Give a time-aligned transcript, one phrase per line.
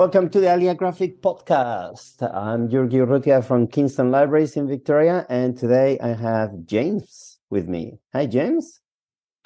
[0.00, 2.22] Welcome to the Aliagraphic Podcast.
[2.22, 7.98] I'm Iurgi Urrutia from Kingston Libraries in Victoria, and today I have James with me.
[8.14, 8.80] Hi, James.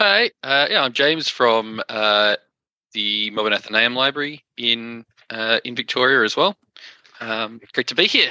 [0.01, 2.37] Hi, uh, yeah, I'm James from uh,
[2.93, 6.57] the Melbourne Athenaeum Library in uh, in Victoria as well.
[7.21, 8.31] Um, great to be here.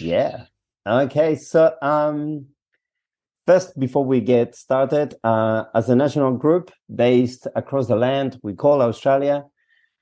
[0.00, 0.46] Yeah.
[0.84, 1.36] Okay.
[1.36, 2.46] So, um,
[3.46, 8.54] first, before we get started, uh, as a national group based across the land we
[8.54, 9.44] call Australia,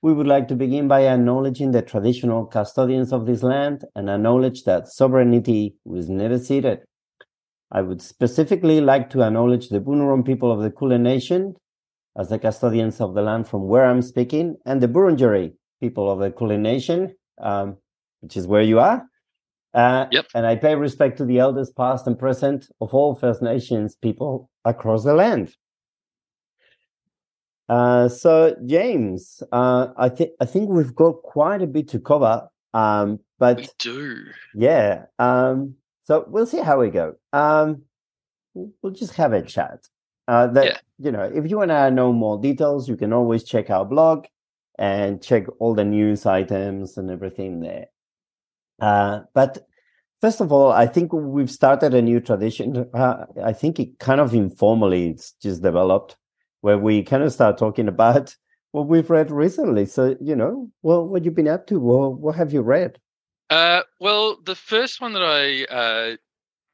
[0.03, 4.65] we would like to begin by acknowledging the traditional custodians of this land and acknowledge
[4.65, 6.81] that sovereignty was never ceded.
[7.71, 11.55] I would specifically like to acknowledge the Bunurong people of the Kulin Nation
[12.19, 16.19] as the custodians of the land from where I'm speaking, and the Wurundjeri people of
[16.19, 17.77] the Kulin Nation, um,
[18.21, 19.05] which is where you are.
[19.75, 20.27] Uh, Yep.
[20.35, 24.51] And I pay respect to the elders, past and present, of all First Nations people
[24.65, 25.55] across the land.
[27.69, 32.49] Uh, so James, uh, I think I think we've got quite a bit to cover,
[32.73, 34.25] um, but We do.
[34.55, 37.17] yeah, um, so we'll see how we go.
[37.33, 37.83] Um,
[38.55, 39.87] we'll just have a chat.
[40.27, 40.79] Uh, that Yeah.
[40.99, 44.27] you know, if you want to know more details, you can always check our blog
[44.79, 47.87] and check all the news items and everything there.
[48.81, 49.67] Uh, but
[50.21, 52.87] first of all, I think we've started a new tradition.
[52.95, 56.17] Uh, I think it kind of informally it's just developed
[56.61, 58.37] where we kind of start talking about
[58.73, 59.87] what we've read recently.
[59.87, 61.81] So, you know, well, what have you've been up to?
[61.81, 62.99] Well, what have you read?
[63.51, 66.17] Uh, well, the first one that I uh,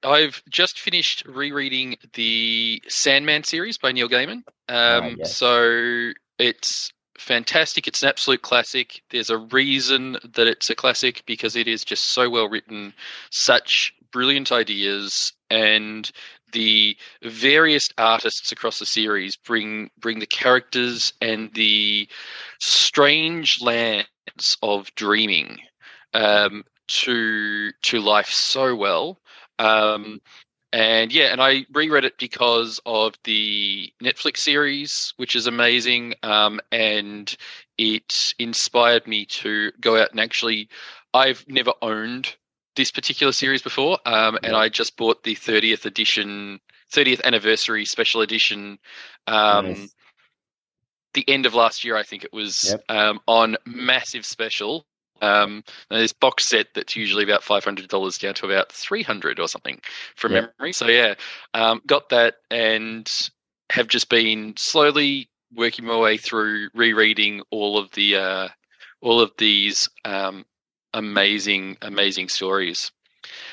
[0.04, 4.42] I've just finished rereading the Sandman series by Neil Gaiman.
[4.68, 5.36] Um, yes.
[5.36, 7.88] So it's fantastic.
[7.88, 9.02] It's an absolute classic.
[9.10, 12.92] There's a reason that it's a classic because it is just so well written,
[13.30, 16.10] such brilliant ideas, and
[16.54, 22.08] the various artists across the series bring bring the characters and the
[22.60, 25.58] strange lands of dreaming
[26.14, 29.20] um, to to life so well.
[29.58, 30.20] Um,
[30.72, 36.14] and yeah, and I reread it because of the Netflix series, which is amazing.
[36.24, 37.36] Um, and
[37.78, 40.68] it inspired me to go out and actually,
[41.12, 42.34] I've never owned
[42.76, 46.60] this particular series before, um, and I just bought the 30th edition,
[46.92, 48.78] 30th anniversary special edition.
[49.26, 49.94] Um, Nice.
[51.14, 52.84] the end of last year, I think it was Yep.
[52.88, 54.86] um, on massive special.
[55.22, 59.38] Um, this box set that's usually about five hundred dollars down to about three hundred
[59.38, 59.80] or something
[60.16, 60.52] from Yep.
[60.58, 60.72] memory.
[60.72, 61.14] So yeah,
[61.54, 63.10] um, got that and
[63.70, 68.48] have just been slowly working my way through rereading all of the uh,
[69.00, 70.44] all of these um,
[70.94, 72.90] amazing amazing stories.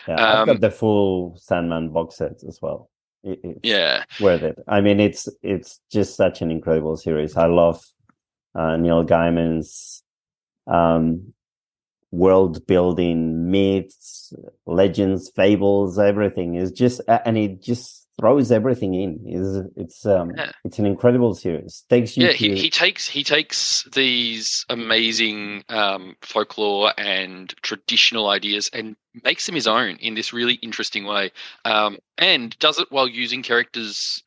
[0.08, 2.90] Yeah, I've Um, got the full Sandman box set as well.
[3.24, 4.58] It, it's Yeah, worth it.
[4.68, 7.38] I mean, it's it's just such an incredible series.
[7.38, 7.84] I love
[8.56, 10.04] uh, Neil Gaiman's
[10.68, 11.34] um,
[12.12, 14.34] world building, myths,
[14.66, 19.20] legends, fables, everything is just, and it just throws everything in.
[19.26, 20.52] Is it's um Yeah.
[20.64, 21.84] it's an incredible series.
[21.90, 22.34] Takes you yeah.
[22.34, 29.56] He, he takes he takes these amazing um, folklore and traditional ideas and makes them
[29.56, 31.32] his own in this really interesting way,
[31.66, 34.24] um, and does it while using characters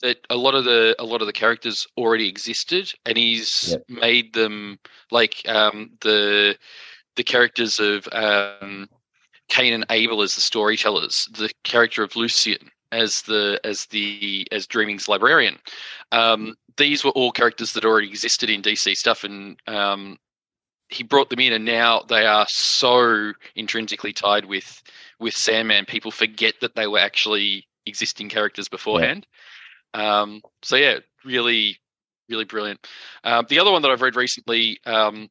[0.00, 4.00] that a lot of the a lot of the characters already existed, and he's Yep.
[4.00, 4.78] made them
[5.10, 6.56] like um, the
[7.16, 8.88] the characters of um,
[9.48, 14.66] Cain and Abel as the storytellers, the character of Lucien as the as the as
[14.66, 15.58] Dreaming's librarian.
[16.12, 20.18] Um, these were all characters that already existed in DC stuff, and um,
[20.88, 24.82] he brought them in, and now they are so intrinsically tied with
[25.20, 25.84] with Sandman.
[25.84, 29.26] People forget that they were actually existing characters beforehand.
[29.94, 31.78] Um, so yeah, really,
[32.28, 32.86] really brilliant.
[33.24, 35.28] Um, the other one that I've read recently um,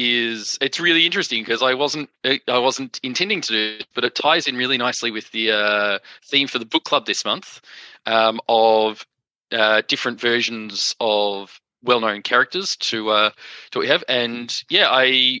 [0.00, 4.14] is it's really interesting because I wasn't I wasn't intending to do it, but it
[4.14, 7.60] ties in really nicely with the uh, theme for the book club this month
[8.06, 9.06] um, of
[9.52, 13.30] uh, different versions of well-known characters to uh,
[13.70, 14.04] to what we have.
[14.08, 15.40] And yeah, I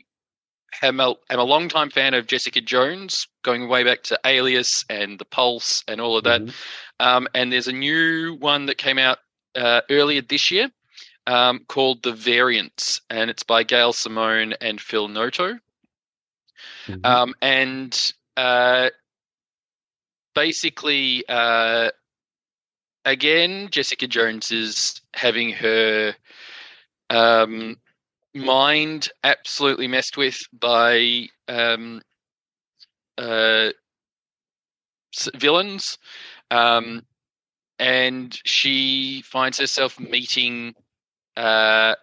[0.82, 5.18] am a, am a long-time fan of Jessica Jones, going way back to Alias and
[5.18, 6.42] The Pulse and all of that.
[6.42, 6.54] Mhm.
[7.00, 9.20] Um, and there's a new one that came out
[9.54, 10.70] uh, earlier this year
[11.26, 15.58] um, called The Variants, and it's by Gail Simone and Phil Noto.
[16.86, 17.06] Mhm.
[17.06, 18.90] Um, and uh,
[20.34, 21.90] basically, uh,
[23.04, 26.14] again, Jessica Jones is having her
[27.10, 27.76] um,
[28.34, 32.00] mind absolutely messed with by um,
[33.18, 33.70] uh,
[35.34, 35.98] villains.
[36.50, 37.02] Um,
[37.78, 40.74] and she finds herself meeting
[41.40, 41.94] uh,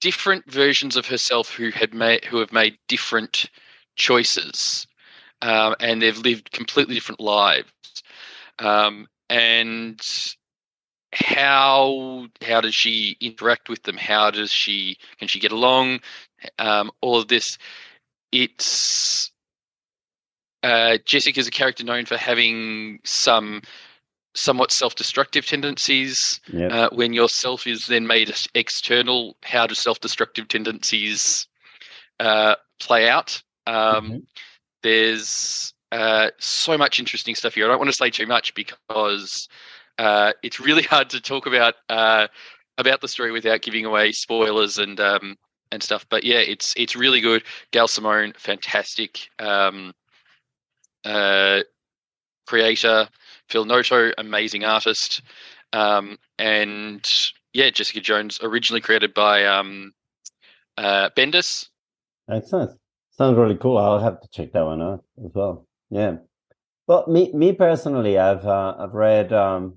[0.00, 3.50] different versions of herself who had made who have made different
[3.96, 4.86] choices,
[5.42, 7.72] um, and they've lived completely different lives.
[8.60, 10.00] Um, and
[11.12, 13.96] how how does she interact with them?
[13.96, 16.00] How does she can she get along?
[16.60, 17.58] Um, all of this.
[18.30, 19.32] It's
[20.62, 23.62] uh, Jessica's a character known for having some
[24.36, 26.40] somewhat self-destructive tendencies.
[26.52, 26.72] Yep.
[26.72, 31.46] Uh, when yourself is then made external, how do self-destructive tendencies
[32.20, 33.42] uh, play out?
[33.66, 34.26] Um, Mhm.
[34.82, 37.64] There's uh, so much interesting stuff here.
[37.64, 39.48] I don't want to say too much because
[39.98, 42.28] uh, it's really hard to talk about uh,
[42.78, 45.36] about the story without giving away spoilers and um,
[45.72, 46.06] and stuff.
[46.08, 47.42] But yeah, it's it's really good.
[47.72, 49.92] Gail Simone, fantastic um,
[51.04, 51.60] uh,
[52.46, 53.08] creator.
[53.48, 55.22] Phil Noto, amazing artist,
[55.72, 57.08] um, and
[57.52, 59.92] yeah, Jessica Jones, originally created by um,
[60.76, 61.68] uh, Bendis.
[62.30, 62.78] Excellent.
[63.10, 63.78] Sounds really cool.
[63.78, 65.66] I'll have to check that one out as well.
[65.90, 66.16] Yeah.
[66.86, 69.76] Well, me me personally, I've uh, I've read um,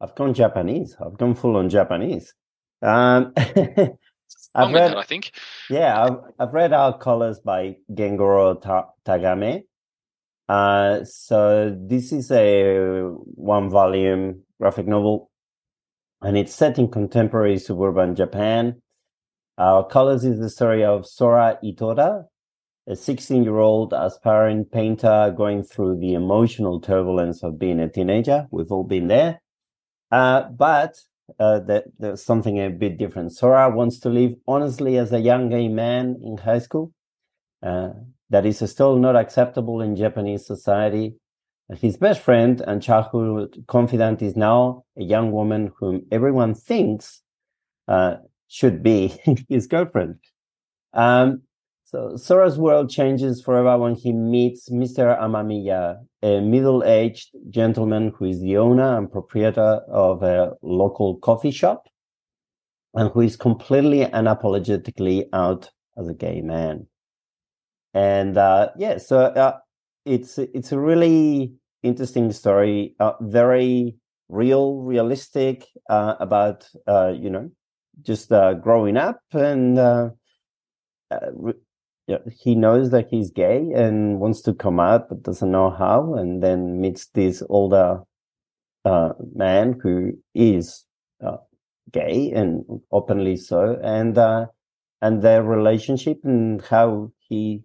[0.00, 0.96] I've gone Japanese.
[1.04, 2.34] I've gone full on Japanese.
[2.82, 5.32] Um, I've read that, I think.
[5.68, 9.64] yeah, I've I've read Our Colors by Gengoro Ta- Tagame.
[10.50, 13.04] Uh, so this is a
[13.36, 15.30] one volume graphic novel,
[16.22, 18.82] and it's set in contemporary suburban Japan.
[19.58, 22.24] Our Colors is the story of Sora Itoda,
[22.88, 28.48] a 16 year old aspiring painter going through the emotional turbulence of being a teenager.
[28.50, 29.40] We've all been there.
[30.10, 30.96] Uh, but
[31.38, 31.60] uh,
[32.00, 33.32] there's something a bit different.
[33.32, 36.92] Sora wants to live honestly as a young gay man in high school.
[37.62, 37.90] Uh,
[38.30, 41.14] that is still not acceptable in Japanese society.
[41.76, 47.22] His best friend and childhood confidant is now a young woman whom everyone thinks
[47.86, 48.16] uh,
[48.48, 49.14] should be
[49.48, 50.16] his girlfriend.
[50.92, 51.42] Um,
[51.84, 55.20] so Sora's world changes forever when he meets Mr.
[55.20, 61.88] Amamiya, a middle-aged gentleman who is the owner and proprietor of a local coffee shop
[62.94, 66.86] and who is completely unapologetically out as a gay man.
[67.94, 69.58] And uh, yeah, so uh,
[70.04, 71.52] it's it's a really
[71.82, 73.96] interesting story, uh, very
[74.28, 77.50] real, realistic uh, about uh, you know
[78.02, 79.76] just uh, growing up and
[81.32, 81.54] re-
[82.06, 86.14] yeah, he knows that he's gay and wants to come out but doesn't know how,
[86.14, 88.02] and then meets this older
[89.34, 90.84] man who is
[91.92, 94.16] gay and openly so, and
[95.02, 97.62] and their relationship and how he,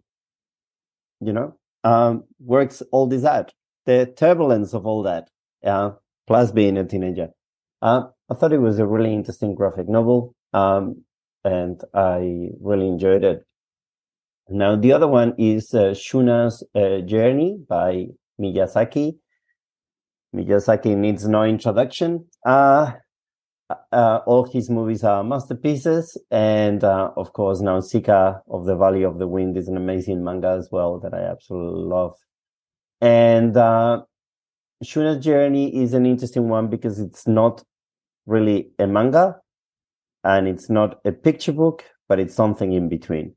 [1.26, 3.52] you know, um, works all this out,
[3.86, 5.30] the turbulence of all that,
[5.64, 5.92] uh,
[6.28, 7.30] plus being a teenager.
[7.82, 11.04] Uh, I thought it was a really interesting graphic novel, um,
[11.44, 13.46] and I really enjoyed it.
[14.50, 18.08] Now, the other one is uh, Shuna's uh, Journey by
[18.40, 19.18] Miyazaki.
[20.36, 22.26] Miyazaki needs no introduction.
[22.46, 22.94] Uh,
[23.96, 26.18] uh, all his movies are masterpieces.
[26.30, 30.50] And uh, of course, Nausicaa of the Valley of the Wind is an amazing manga
[30.50, 32.14] as well that I absolutely love.
[33.00, 34.04] And uh,
[34.84, 37.64] Shuna's Journey is an interesting one because it's not
[38.26, 39.38] really a manga
[40.24, 43.36] and it's not a picture book, but it's something in between.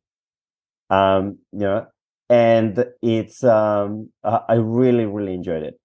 [0.91, 1.87] Um, you know,
[2.29, 5.79] and it's, um, I I really, really enjoyed it.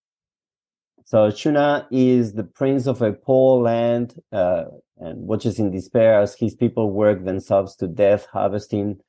[1.06, 4.66] So Shuna is the prince of a poor land, uh,
[4.98, 9.00] and watches in despair as his people work themselves to death, harvesting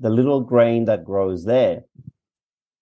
[0.00, 1.84] the little grain that grows there.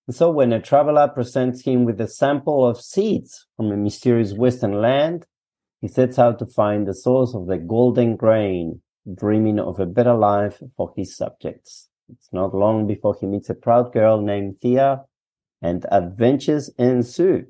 [0.07, 4.33] And so when a traveler presents him with a sample of seeds from a mysterious
[4.33, 5.27] western land,
[5.81, 8.81] he sets out to find the source of the golden grain,
[9.15, 11.89] dreaming of a better life for his subjects.
[12.09, 15.03] It's not long before he meets a proud girl named Thea,
[15.61, 17.47] and adventures ensue.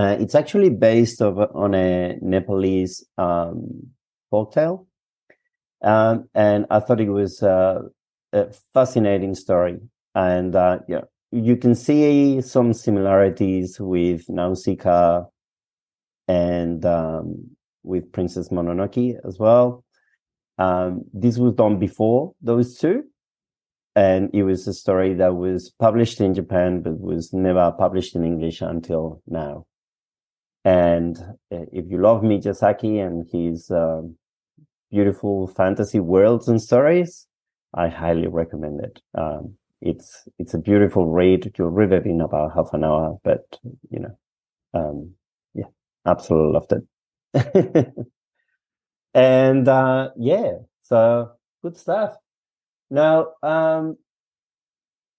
[0.00, 3.88] Uh, it's actually based of, on a Nepalese um,
[4.32, 4.86] folktale,
[5.84, 7.82] um, and I thought it was uh,
[8.32, 9.78] a fascinating story.
[10.14, 11.02] And uh, yeah,
[11.32, 15.24] you can see some similarities with Nausicaa
[16.26, 17.50] and um,
[17.82, 19.84] with Princess Mononoke as well.
[20.56, 23.02] Um, this was done before those two,
[23.94, 28.24] and it was a story that was published in Japan but was never published in
[28.24, 29.66] English until now.
[30.64, 31.18] And
[31.52, 34.16] uh, if you love Miyazaki and his um
[34.90, 37.26] beautiful fantasy worlds and stories,
[37.74, 39.00] I highly recommend it.
[39.16, 41.52] Um, it's it's a beautiful read.
[41.58, 43.58] You'll read it in about half an hour, but
[43.90, 44.18] you know,
[44.74, 45.14] um,
[45.54, 45.66] yeah,
[46.06, 47.94] absolutely loved it.
[49.14, 50.52] and uh, yeah,
[50.82, 52.16] so good stuff.
[52.90, 53.96] Now, um,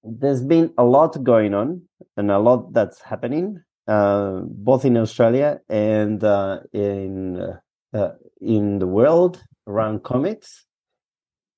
[0.03, 1.83] there's been a lot going on
[2.17, 7.57] and a lot that's happening, uh, both in Australia and uh, in
[7.93, 10.65] uh, in the world around comics.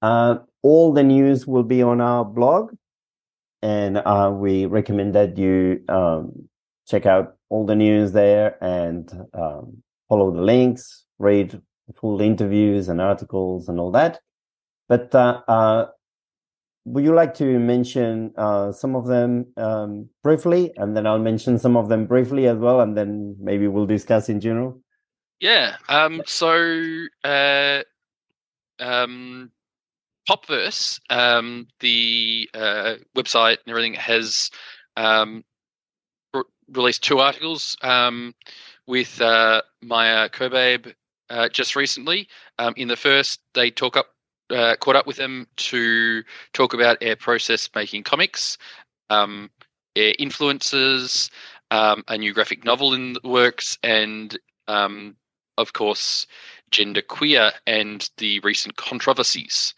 [0.02, 2.74] Uh, all the news will be on our blog,
[3.62, 6.50] and uh, we recommend that you um,
[6.88, 11.62] check out all the news there and um, follow the links, read
[11.96, 14.20] full interviews and articles and all that.
[14.90, 15.88] But uh,
[16.86, 21.58] would you like to mention uh, some of them um, briefly, and then I'll mention
[21.58, 24.82] some of them briefly as well, and then maybe we'll discuss in general.
[25.40, 25.78] Yeah.
[25.88, 27.84] Um, so, uh,
[28.80, 29.52] um,
[30.30, 34.52] Popverse, um, the uh, website and everything, has
[34.98, 35.44] um,
[36.34, 38.34] re- released two articles um,
[38.88, 40.94] with uh, Maia Kobabe
[41.30, 42.28] uh, just recently.
[42.60, 44.08] Um, in the first, they talk up
[44.54, 48.58] uh, caught up with them to talk about air process making comics,
[49.10, 49.50] um,
[49.96, 51.30] air influences,
[51.72, 55.16] um, a new graphic novel in the works, and um,
[55.58, 56.28] of course,
[56.72, 59.74] gender queer and the recent controversies.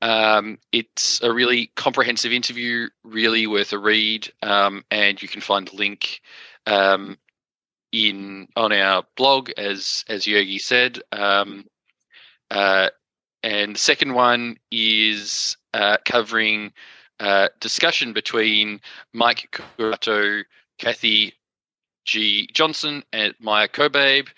[0.00, 5.66] Um, it's a really comprehensive interview, really worth a read, um, and you can find
[5.66, 6.20] the link
[6.66, 7.18] um,
[7.92, 11.00] in on our blog, as as Iurgi said.
[11.10, 11.64] Um,
[12.50, 12.88] uh,
[13.42, 16.72] and the second one is uh, covering
[17.20, 18.80] uh, discussion between
[19.12, 20.44] Mike Curato,
[20.78, 21.34] Cathy
[22.04, 22.48] G.
[22.52, 24.28] Johnson, and Maia Kobabe,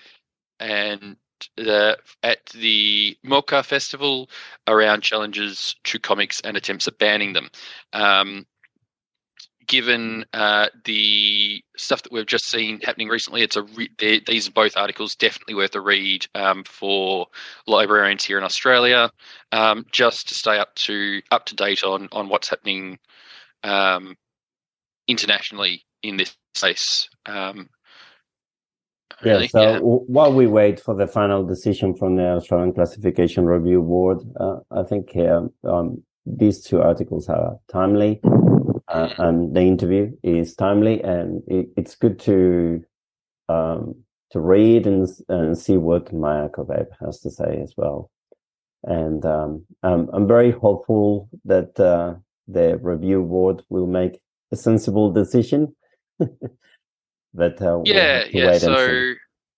[0.58, 1.16] and
[2.22, 4.28] at the MoCCA Festival
[4.66, 7.50] around challenges to comics and attempts at banning them.
[7.92, 8.46] Um,
[9.70, 13.88] given uh, the stuff that we've just seen happening recently, it's a re-
[14.26, 17.28] these are both articles definitely worth a read um, for
[17.68, 19.12] librarians here in Australia,
[19.52, 22.98] um, just to stay up to up to date on on what's happening
[23.62, 24.16] um,
[25.06, 27.08] internationally in this space.
[27.26, 27.68] Um,
[29.22, 29.48] really, yeah.
[29.50, 29.78] So yeah.
[29.78, 34.82] While we wait for the final decision from the Australian Classification Review Board, uh, I
[34.82, 35.16] think
[35.64, 38.20] um, these two articles are timely
[38.90, 42.82] uh, and the interview is timely and it, it's good to
[43.48, 43.94] um,
[44.30, 48.10] to read and, and see what Maia Kobabe has to say as well.
[48.84, 52.14] And um, I'm, I'm very hopeful that uh,
[52.46, 54.20] the review board will make
[54.52, 55.74] a sensible decision.
[56.18, 58.58] but uh, yeah, we'll yeah.
[58.58, 59.14] So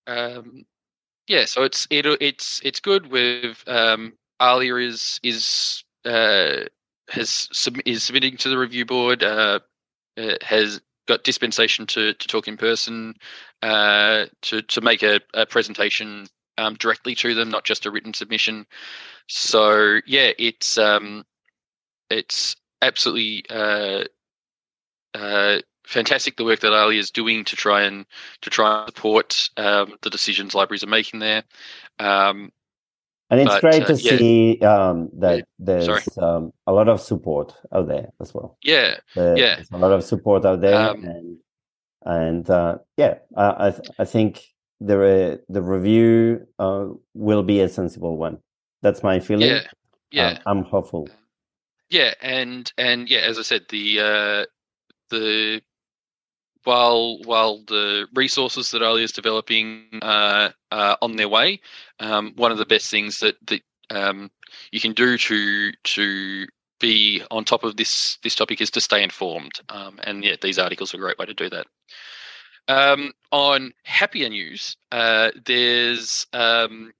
[0.06, 0.64] um,
[1.28, 6.64] yeah, so it's it, it's it's good with um, Alia is is uh,
[7.08, 9.22] has sub- is submitting to the review board.
[9.22, 9.60] Uh,
[10.16, 13.14] uh, has got dispensation to, to talk in person,
[13.62, 16.26] uh, to to make a, a presentation
[16.58, 18.66] um, directly to them, not just a written submission.
[19.28, 21.24] So yeah, it's um,
[22.10, 24.04] it's absolutely uh,
[25.14, 28.04] uh, fantastic the work that Ali is doing to try and
[28.42, 31.44] to try and support um, the decisions libraries are making there.
[31.98, 32.52] Um,
[33.32, 34.18] and it's but, great uh, to yeah.
[34.18, 35.44] see um, that yeah.
[35.58, 38.58] there's um, a lot of support out there as well.
[38.62, 41.38] Yeah, there, yeah, a lot of support out there, um, and
[42.02, 44.42] and uh, yeah, I I, th- I think
[44.80, 48.36] the the review uh, will be a sensible one.
[48.82, 49.48] That's my feeling.
[49.48, 49.62] Yeah,
[50.10, 51.08] yeah, I'm hopeful.
[51.88, 54.44] Yeah, and and yeah, as I said, the uh,
[55.08, 55.62] the
[56.64, 61.60] while while the resources that Alia is developing uh, are on their way,
[62.00, 64.30] um, one of the best things that that um,
[64.70, 66.46] you can do to to
[66.80, 69.60] be on top of this this topic is to stay informed.
[69.68, 71.66] Um, and yeah, these articles are a great way to do that.
[72.68, 76.92] Um, on happier news, uh, there's um,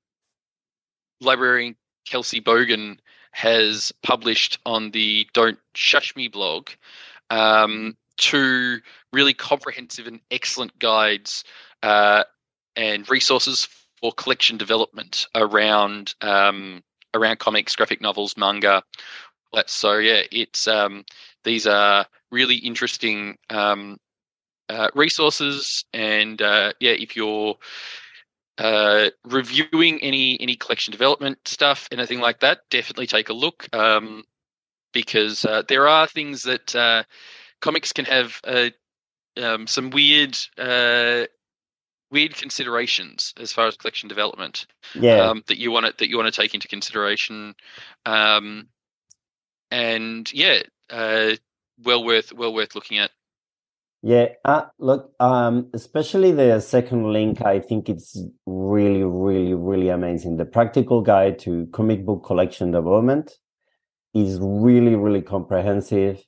[1.21, 2.99] librarian Kelsey Bogan
[3.33, 6.69] has published on the Don't Shush Me blog
[7.31, 8.79] um, two
[9.12, 11.43] really comprehensive and excellent guides
[11.83, 12.23] uh,
[12.76, 13.69] and resources
[14.00, 16.83] for collection development around um,
[17.14, 18.83] around comics, graphic novels, manga.
[19.67, 21.05] So yeah, it's um,
[21.45, 23.99] these are really interesting um,
[24.69, 27.57] uh, resources, and uh, yeah, if you're
[28.59, 34.23] uh, reviewing any any collection development stuff, anything like that, definitely take a look um,
[34.93, 37.02] because uh, there are things that uh,
[37.62, 38.71] comics can have uh,
[39.42, 41.25] um, some weird uh,
[42.11, 44.66] weird considerations as far as collection development.
[44.95, 45.21] Yeah.
[45.21, 47.54] Um, that you want to that you want to take into consideration.
[48.04, 48.69] Um,
[49.71, 51.31] and yeah, uh,
[51.83, 53.11] well worth well worth looking at.
[54.04, 60.38] Yeah, uh, look, um, especially the second link, I think it's really, really, really amazing.
[60.38, 63.33] The practical guide to comic book collection development.
[64.12, 66.23] is really, really comprehensive.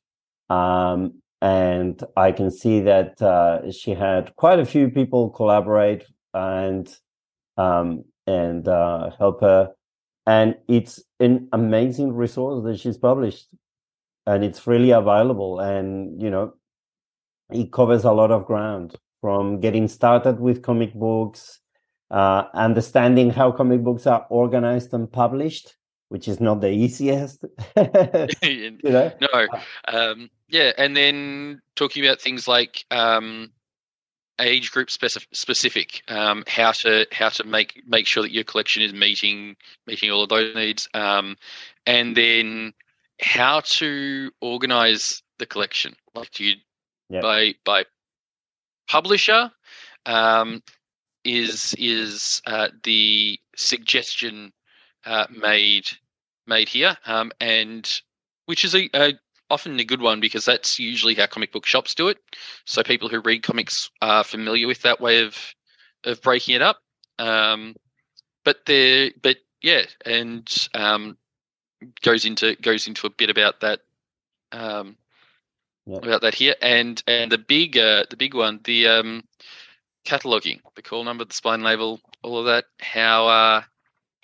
[0.49, 6.89] Um, and I can see that uh, she had quite a few people collaborate and
[7.57, 9.73] um, and uh, help her.
[10.27, 13.49] And it's an amazing resource that she's published,
[14.27, 15.61] and it's freely available.
[15.61, 16.55] And you know,
[17.51, 21.61] it covers a lot of ground from getting started with comic books,
[22.11, 25.77] uh, understanding how comic books are organized and published,
[26.09, 27.45] which is not the easiest.
[28.43, 29.13] you know?
[29.21, 29.29] No.
[29.33, 29.47] Uh,
[29.87, 33.51] um, yeah, and then talking about things like um,
[34.39, 38.83] age group specific, specific um, how to how to make make sure that your collection
[38.83, 39.57] is meeting
[39.87, 41.37] meeting all of those needs, um,
[41.87, 42.73] and then
[43.21, 45.95] how to organize the collection.
[46.15, 46.57] Like, do you
[47.09, 47.23] yep.
[47.23, 47.85] by by
[48.89, 49.51] publisher
[50.07, 50.63] um,
[51.25, 54.53] is is uh, the suggestion
[55.07, 55.91] uh, made
[56.47, 58.01] made here, um, and
[58.47, 59.15] which is a, a,
[59.51, 62.19] often a good one because that's usually how comic book shops do it.
[62.65, 65.37] So people who read comics are familiar with that way of
[66.05, 66.81] of breaking it up.
[67.19, 67.75] Um,
[68.45, 71.17] but there, but yeah, and um,
[72.03, 73.81] goes into goes into a bit about that
[74.53, 74.97] um,
[75.87, 79.25] about that here, and and the big uh, the big one, the um,
[80.07, 82.67] cataloging, the call number, the spine label, all of that.
[82.81, 83.63] How uh,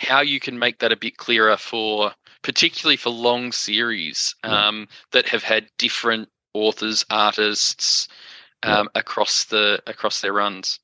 [0.00, 4.86] how you can make that a bit clearer for particularly for long series um, yeah.
[5.12, 8.08] that have had different authors, artists
[8.62, 9.00] um, yeah.
[9.00, 10.80] across the across their runs.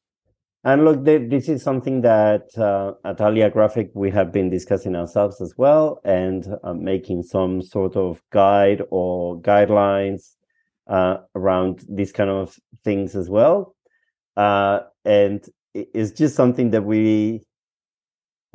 [0.65, 5.41] And look, this is something that uh, at Alia Graphic we have been discussing ourselves
[5.41, 10.35] as well, and uh, making some sort of guide or guidelines
[10.89, 13.77] uh, around these kind of things as well.
[14.37, 17.46] Uh, and it's just something that we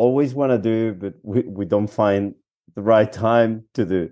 [0.05, 2.33] always want to do, but we, we don't find
[2.75, 4.09] the right time to do.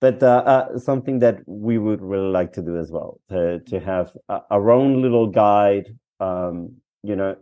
[0.00, 3.80] But uh, uh, something that we would really like to do as well to to
[3.80, 5.86] have a, our own little guide.
[6.20, 6.56] Um,
[7.02, 7.36] you know,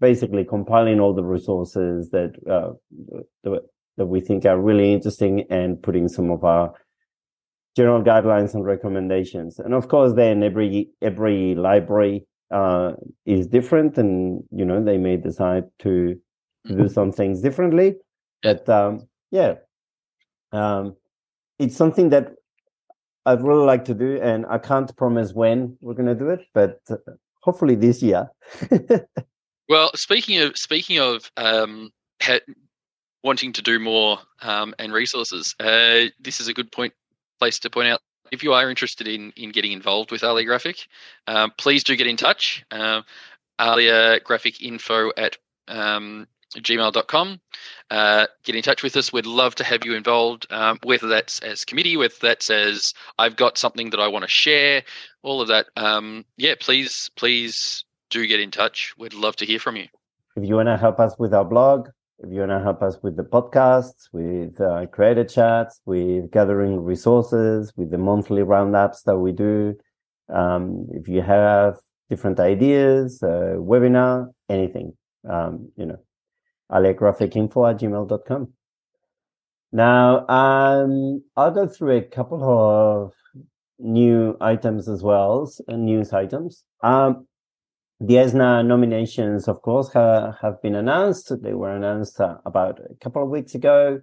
[0.00, 2.72] basically compiling all the resources that uh,
[3.96, 6.74] that, we think are really interesting and putting some of our
[7.76, 9.58] general guidelines and recommendations.
[9.58, 12.92] And of course, then every every library uh,
[13.26, 16.18] is different, and you know they may decide to
[16.66, 17.96] do some things differently.
[18.42, 19.56] But um, yeah,
[20.52, 20.96] um,
[21.58, 22.34] it's something that
[23.26, 26.46] I'd really like to do, and I can't promise when we're going to do it,
[26.52, 26.96] but uh,
[27.40, 28.30] hopefully this year.
[29.68, 31.90] well, speaking of speaking of um,
[32.22, 32.40] ha-
[33.22, 36.92] wanting to do more um, and resources, uh, this is a good point
[37.38, 38.00] place to point out.
[38.30, 40.86] If you are interested in in getting involved with Alia Graphic,
[41.26, 42.64] um, please do get in touch.
[42.70, 43.02] Uh,
[43.60, 45.36] Alia Graphic info at
[45.68, 46.26] um,
[46.62, 47.40] gmail.com.
[47.90, 49.12] Uh, get in touch with us.
[49.12, 53.36] We'd love to have you involved, um, whether that's as committee, whether that's as I've
[53.36, 54.82] got something that I want to share,
[55.22, 55.66] all of that.
[55.76, 58.94] Um, yeah, please, please do get in touch.
[58.98, 59.86] We'd love to hear from you.
[60.36, 61.88] If you want to help us with our blog,
[62.18, 66.80] if you want to help us with the podcasts, with uh, creator chats, with gathering
[66.80, 69.76] resources, with the monthly roundups that we do,
[70.32, 71.76] um, if you have
[72.08, 74.92] different ideas, uh, webinar, anything,
[75.28, 75.98] um, you know,
[76.70, 78.52] aliagraphicinfo at gmail.com.
[79.72, 83.12] Now, um, I'll go through a couple of
[83.78, 86.64] new items as well, uh, news items.
[86.82, 87.26] Um,
[88.00, 91.32] the Eisner nominations, of course, ha- have been announced.
[91.42, 94.00] They were announced uh, about a couple of weeks ago.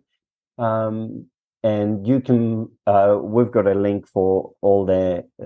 [0.58, 1.28] Um,
[1.63, 5.45] and you can, uh, we've got a link for all the uh,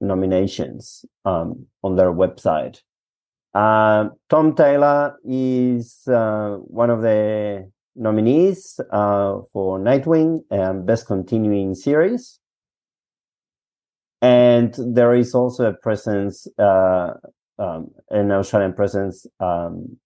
[0.00, 2.80] nominations um, on their website.
[3.54, 11.74] Uh, Tom Taylor is uh, one of the nominees uh, for Nightwing and Best Continuing
[11.74, 12.40] Series.
[14.20, 17.12] And there is also a presence, uh,
[17.58, 19.98] um, an Australian presence um,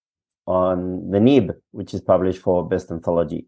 [0.47, 3.47] on the Nib, which is published for Best Anthology.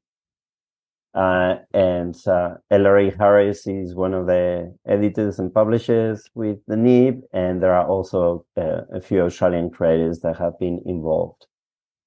[1.12, 7.20] Uh, and uh, Eleri Harris is one of the editors and publishers with the Nib,
[7.32, 11.46] and there are also uh, a few Australian creators that have been involved.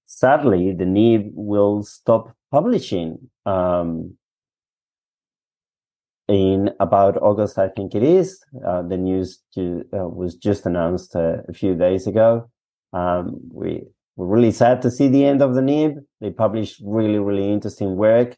[0.05, 4.15] Sadly, the Nib will stop publishing um,
[6.29, 8.39] in about August, I think it is.
[8.65, 12.49] Uh, the news to, uh, was just announced uh, a few days ago.
[12.93, 13.83] Um, we
[14.15, 15.97] were really sad to see the end of the Nib.
[16.21, 18.37] They published really, really interesting work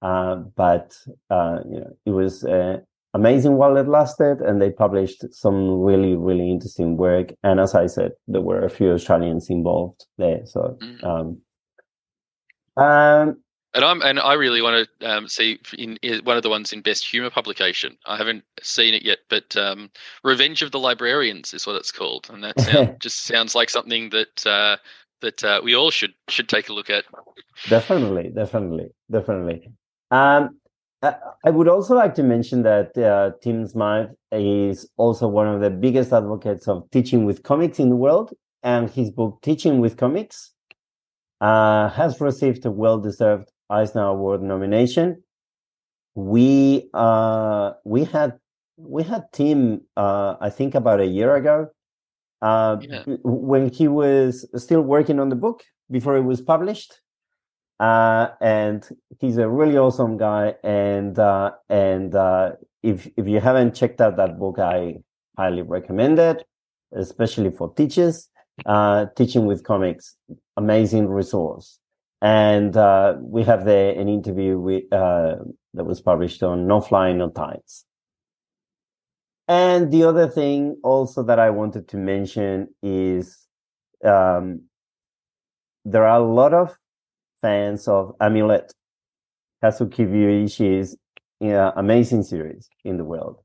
[0.00, 0.94] but
[1.30, 2.78] uh, you know, it was uh,
[3.14, 7.32] amazing while it lasted, and they published some really, really interesting work.
[7.42, 10.40] And as I said, there were a few Australians involved there.
[10.44, 11.04] So, mm.
[11.04, 11.40] um,
[12.82, 13.42] um,
[13.74, 16.72] And I'm and I really want to um, see in, in, one of the ones
[16.72, 17.96] in best humor publication.
[18.06, 19.90] I haven't seen it yet, but um,
[20.24, 24.10] Revenge of the Librarians is what it's called, and that sound, just sounds like something
[24.10, 24.76] that uh,
[25.20, 27.04] that uh, we all should should take a look at.
[27.68, 29.70] Definitely, definitely, definitely.
[30.10, 30.60] Um,
[31.02, 35.70] I would also like to mention that uh, Tim Smyth is also one of the
[35.70, 40.52] biggest advocates of teaching with comics in the world, and his book "Teaching with Comics"
[41.40, 45.22] uh, has received a well-deserved Eisner Award nomination.
[46.14, 48.38] We uh, we had
[48.76, 51.68] we had Tim, uh, I think, about a year ago,
[52.42, 53.04] uh, yeah.
[53.24, 57.00] when he was still working on the book before it was published
[57.80, 58.88] uh, and
[59.18, 60.54] he's a really awesome guy.
[60.62, 64.98] And uh, and uh, if if you haven't checked out that book, I
[65.36, 66.44] highly recommend it,
[66.92, 68.28] especially for teachers.
[68.66, 70.16] Uh, teaching with comics,
[70.58, 71.78] amazing resource.
[72.20, 75.36] And uh, we have there an interview with, uh,
[75.72, 77.86] that was published on No Flying No Tights.
[79.48, 83.46] And the other thing also that I wanted to mention is
[84.04, 84.64] um,
[85.86, 86.76] there are a lot of
[87.40, 88.72] fans of Amulet,
[89.62, 90.96] Kazu Kibuishi's
[91.40, 93.38] you amazing series in the world.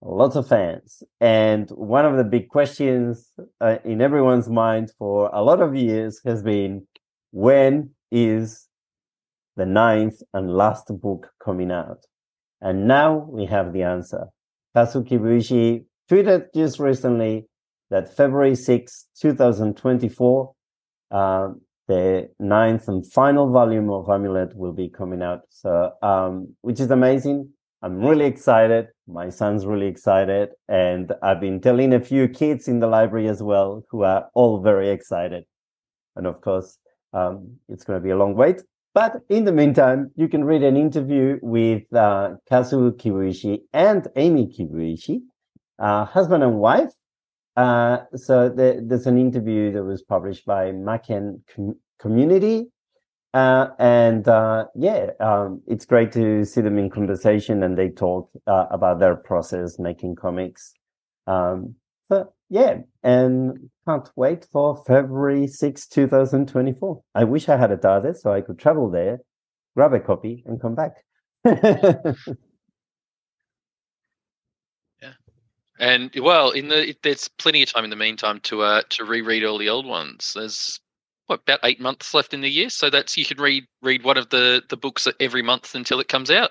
[0.00, 1.02] Lots of fans.
[1.20, 6.20] And one of the big questions uh, in everyone's mind for a lot of years
[6.26, 6.86] has been
[7.30, 8.68] when is
[9.56, 12.04] the ninth and last book coming out?
[12.60, 14.26] And now we have the answer.
[14.74, 17.46] Kazu Kibuishi tweeted just recently
[17.90, 20.52] that February 6, 2024,
[21.10, 25.42] um, the ninth and final volume of Amulet will be coming out.
[25.50, 27.50] So, um, which is amazing.
[27.82, 28.88] I'm really excited.
[29.06, 30.50] My son's really excited.
[30.68, 34.62] And I've been telling a few kids in the library as well who are all
[34.62, 35.44] very excited.
[36.16, 36.78] And of course,
[37.12, 38.62] um, it's going to be a long wait.
[38.94, 44.46] But in the meantime, you can read an interview with uh, Kazu Kibuishi and Amy
[44.46, 45.20] Kibuishi,
[45.80, 46.92] uh, husband and wife,
[47.56, 52.66] uh, so the, there's an interview that was published by Machen Com- Community.
[53.32, 58.30] Uh, and uh, yeah, um, it's great to see them in conversation and they talk
[58.46, 60.72] uh, about their process making comics.
[61.26, 61.74] Um,
[62.08, 67.02] but yeah, and can't wait for February 6, 2024.
[67.14, 69.18] I wish I had a TARDIS so I could travel there,
[69.74, 71.04] grab a copy, and come back.
[75.78, 79.44] And well, in the there's plenty of time in the meantime to uh to reread
[79.44, 80.32] all the old ones.
[80.34, 80.80] There's
[81.26, 84.16] what about eight months left in the year, so that's you can read read one
[84.16, 86.50] of the the books every month until it comes out.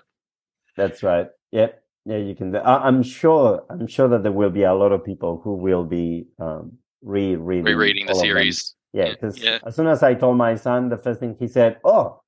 [0.75, 1.27] That's right.
[1.51, 1.83] Yep.
[2.05, 2.53] Yeah, you can.
[2.55, 3.63] I'm sure.
[3.69, 7.63] I'm sure that there will be a lot of people who will be um, rereading
[7.63, 8.75] rereading the series.
[8.91, 9.59] Yeah, because yeah.
[9.65, 12.21] as soon as I told my son, the first thing he said, "Oh,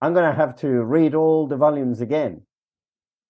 [0.00, 2.42] I'm gonna have to read all the volumes again."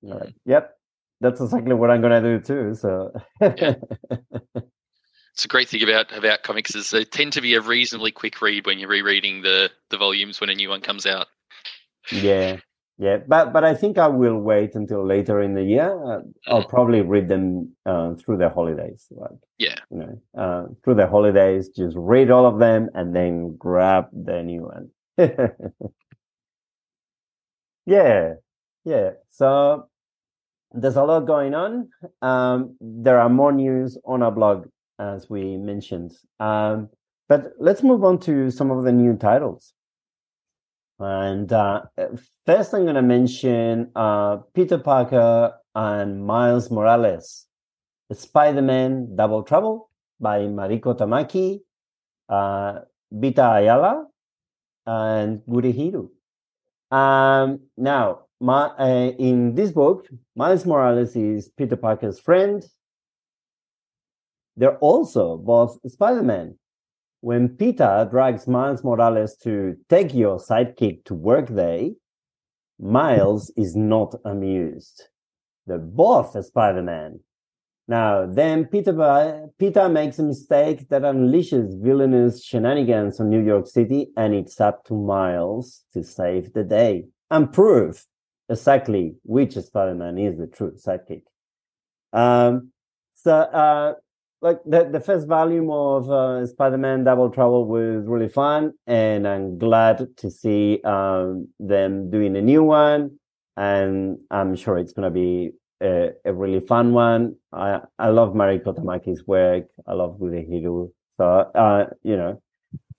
[0.05, 0.21] Mm.
[0.21, 0.77] Like, yep,
[1.21, 2.75] that's exactly what I'm going to do too.
[2.75, 3.75] So, yeah.
[5.35, 8.41] it's a great thing about about comics is they tend to be a reasonably quick
[8.43, 11.27] read when you're rereading the the volumes when a new one comes out.
[12.11, 12.59] Yeah,
[12.99, 15.91] yeah, but but I think I will wait until later in the year.
[16.05, 16.69] Uh, I'll mm.
[16.69, 19.07] probably read them uh, through the holidays.
[19.11, 23.57] Like, yeah, you know, uh, through the holidays, just read all of them and then
[23.57, 24.91] grab the new one.
[27.87, 28.35] yeah,
[28.85, 29.11] yeah.
[29.31, 29.90] So
[30.73, 31.89] there's a lot going on.
[32.23, 36.13] Um, there are more news on our blog, as we mentioned.
[36.39, 36.89] Um,
[37.29, 39.73] but let's move on to some of the new titles.
[40.99, 41.83] And uh,
[42.45, 47.47] first, I'm going to mention uh, Peter Parker and Miles Morales,
[48.13, 49.89] Spider Man Double Trouble
[50.21, 51.61] by Mariko Tamaki,
[52.29, 52.81] uh,
[53.11, 54.07] Vita Ayala,
[54.87, 56.11] and Gurihiru.
[56.91, 62.65] Um, now, uh, in this book, Miles Morales is Peter Parker's friend.
[64.57, 66.59] They're also both Spider-Man.
[67.21, 71.95] When Peter drags Miles Morales to take your sidekick to work day,
[72.79, 75.09] Miles is not amused.
[75.67, 77.21] They're both Spider-Man.
[77.89, 84.13] Now, then Peter, Peter makes a mistake that unleashes villainous shenanigans on New York City,
[84.17, 88.07] and it's up to Miles to save the day and prove
[88.51, 91.23] exactly which Spider-Man is the true sidekick.
[92.13, 92.73] Um,
[93.15, 93.95] so, uh,
[94.43, 99.59] like the, the first volume of uh, Spider-Man Double Trouble was really fun, and I'm
[99.59, 103.19] glad to see um, them doing a new one,
[103.57, 107.37] and I'm sure it's gonna be a, a really fun one.
[107.53, 109.67] I I love Mariko Tamaki's work.
[109.87, 110.91] I love Gurihiru.
[111.19, 112.43] So, uh, you know,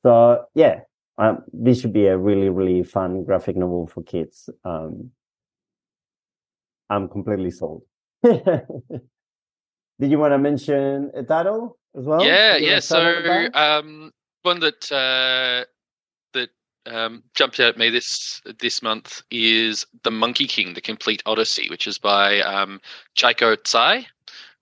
[0.04, 0.82] so yeah,
[1.18, 4.50] um, this should be a really really fun graphic novel for kids.
[4.64, 5.12] Um,
[6.92, 7.84] I'm completely sold.
[8.24, 12.24] Did you want to mention a title as well?
[12.24, 12.80] Yeah, yeah.
[12.80, 15.64] So um, one that uh,
[16.34, 16.50] that
[16.86, 21.70] um, jumped out at me this this month is The Monkey King: The Complete Odyssey,
[21.70, 22.82] which is by um,
[23.18, 24.06] Chieko Tsai,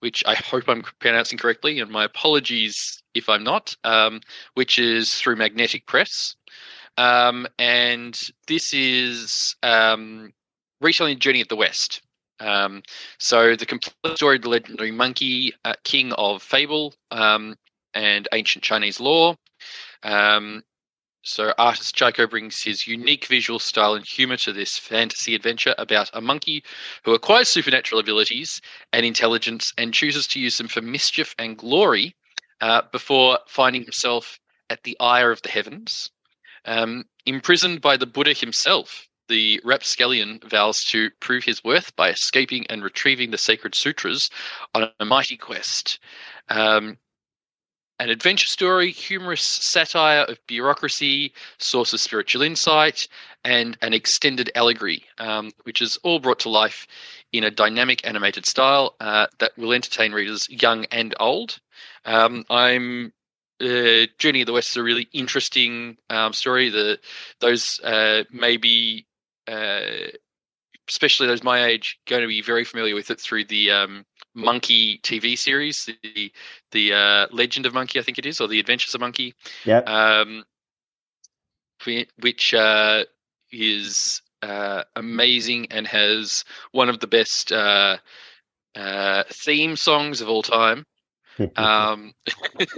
[0.02, 3.76] which I hope I'm pronouncing correctly, and my apologies if I'm not.
[3.84, 4.22] Um,
[4.54, 6.36] which is through Magnetic Press,
[6.98, 10.32] um, and this is um,
[10.80, 12.04] retelling Journey of the West.
[12.40, 12.84] Um,
[13.18, 17.56] so the complete story of the legendary monkey, uh, king of fable um,
[17.94, 19.36] and ancient Chinese lore.
[20.04, 20.64] Um,
[21.22, 26.10] so artist Chieko brings his unique visual style and humor to this fantasy adventure about
[26.14, 26.64] a monkey
[27.04, 28.62] who acquires supernatural abilities
[28.94, 32.16] and intelligence and chooses to use them for mischief and glory
[32.62, 36.10] uh, before finding himself at the ire of the heavens,
[36.66, 42.66] um, imprisoned by the Buddha himself the rapscallion vows to prove his worth by escaping
[42.70, 44.30] and retrieving the sacred sutras
[44.76, 46.00] on a mighty quest.
[46.50, 46.98] Um,
[48.00, 53.08] an adventure story, humorous satire of bureaucracy, source of spiritual insight,
[53.44, 56.88] and an extended allegory, um, which is all brought to life
[57.34, 61.60] in a dynamic animated style uh, that will entertain readers young and old.
[62.06, 63.12] Um, I'm
[63.62, 66.70] uh, Journey of the West is a really interesting um, story.
[66.70, 67.00] The
[67.42, 69.06] those uh, maybe
[69.50, 70.18] uh,
[70.88, 75.00] especially those my age, going to be very familiar with it through the um, Monkey
[75.04, 76.32] TV series, the
[76.72, 79.34] the uh, Legend of Monkey, I think it is, or the Adventures of Monkey.
[79.66, 79.80] Yeah.
[79.80, 80.46] Um,
[82.18, 83.06] which uh,
[83.52, 87.98] is uh, amazing and has one of the best uh,
[88.76, 90.86] uh, theme songs of all time.
[91.56, 92.14] um,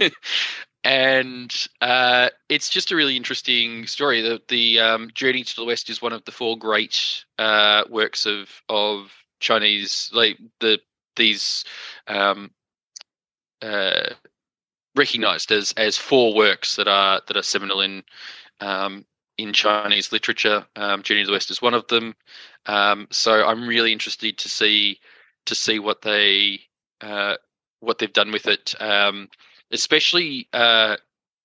[0.84, 4.20] and uh, it's just a really interesting story.
[4.20, 8.26] The the um, Journey to the West is one of the four great uh, works
[8.26, 10.80] of of Chinese like the
[11.16, 11.64] these
[12.08, 12.50] um,
[13.60, 14.10] uh,
[14.96, 18.02] recognized as as four works that are that are seminal in
[18.60, 19.04] um,
[19.38, 20.66] in Chinese literature.
[20.76, 22.14] Um, Journey to the West is one of them.
[22.66, 24.98] Um, so I'm really interested to see
[25.46, 26.60] to see what they
[27.00, 27.36] uh,
[27.80, 28.74] what they've done with it.
[29.72, 30.96] Especially uh,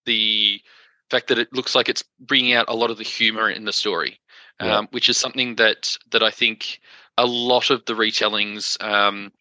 [0.05, 0.61] the
[1.09, 3.73] fact that it looks like it's bringing out a lot of the humor in the
[3.73, 4.19] story,
[4.61, 4.77] yeah.
[4.77, 6.79] um, which is something that that I think
[7.17, 9.31] a lot of the retellings um,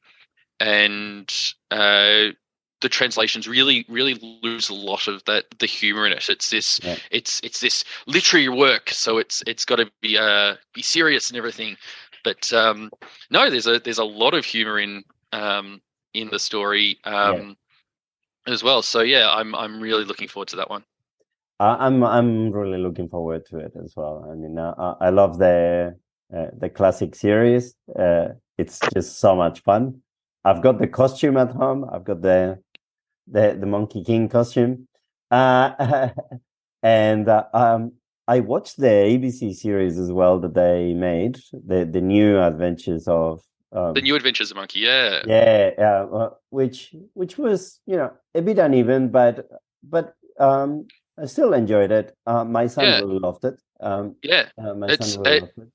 [0.60, 1.32] and
[1.70, 2.32] uh,
[2.80, 6.28] the translations really really lose a lot of that the humor in it.
[6.28, 6.96] It's this yeah.
[7.10, 11.38] it's it's this literary work, so it's it's got to be uh be serious and
[11.38, 11.76] everything.
[12.22, 12.90] But um,
[13.30, 15.80] no, there's a there's a lot of humor in um,
[16.14, 16.98] in the story.
[17.04, 17.56] Um,
[18.46, 18.82] as well.
[18.82, 20.84] So yeah, I'm I'm really looking forward to that one.
[21.58, 24.28] I'm I'm really looking forward to it as well.
[24.30, 25.96] I mean, uh, I love the
[26.34, 27.74] uh, the classic series.
[27.98, 28.28] Uh,
[28.58, 30.02] it's just so much fun.
[30.44, 31.86] I've got the costume at home.
[31.90, 32.58] I've got the
[33.26, 34.86] the the Monkey King costume,
[35.30, 36.10] uh,
[36.82, 37.92] and uh, um,
[38.28, 43.40] I watched the ABC series as well that they made the the new adventures of
[43.72, 48.12] um, the New Adventures of Monkey, yeah, yeah, yeah, uh, which which was you know
[48.34, 49.48] a bit uneven, but
[49.82, 50.86] but um,
[51.18, 52.16] I still enjoyed it.
[52.26, 52.98] Uh, my son yeah.
[53.00, 53.60] really loved it.
[53.80, 55.68] Um, yeah, uh, my it's, son really it, loved it.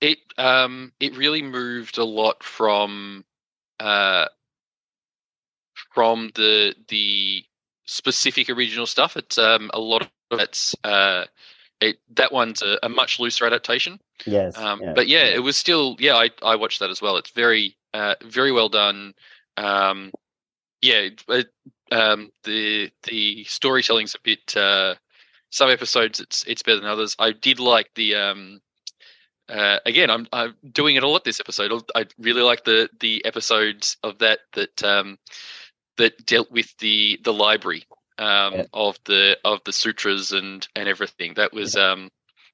[0.00, 3.24] It um it really moved a lot from
[3.80, 4.26] uh
[5.94, 7.44] from the the
[7.86, 9.16] specific original stuff.
[9.16, 11.24] It's um a lot of it's uh
[11.80, 14.00] it that one's a, a much looser adaptation.
[14.24, 14.56] Yes.
[14.56, 16.14] Um, but yeah, yeah, it was still yeah.
[16.14, 17.16] I I watched that as well.
[17.16, 19.14] It's very uh, very well done.
[19.56, 20.12] Um,
[20.82, 21.08] yeah.
[21.28, 21.48] It,
[21.92, 24.56] um, the the storytelling's a bit.
[24.56, 24.94] Uh,
[25.50, 27.14] some episodes it's it's better than others.
[27.18, 28.60] I did like the um,
[29.48, 31.72] uh, again, I'm I'm doing it all at this episode.
[31.94, 35.18] I really like the the episodes of that that um,
[35.98, 37.84] that dealt with the the library
[38.18, 38.64] um, yeah.
[38.72, 41.34] of the of the sutras and and everything.
[41.34, 41.92] That was yeah.
[41.92, 42.10] um,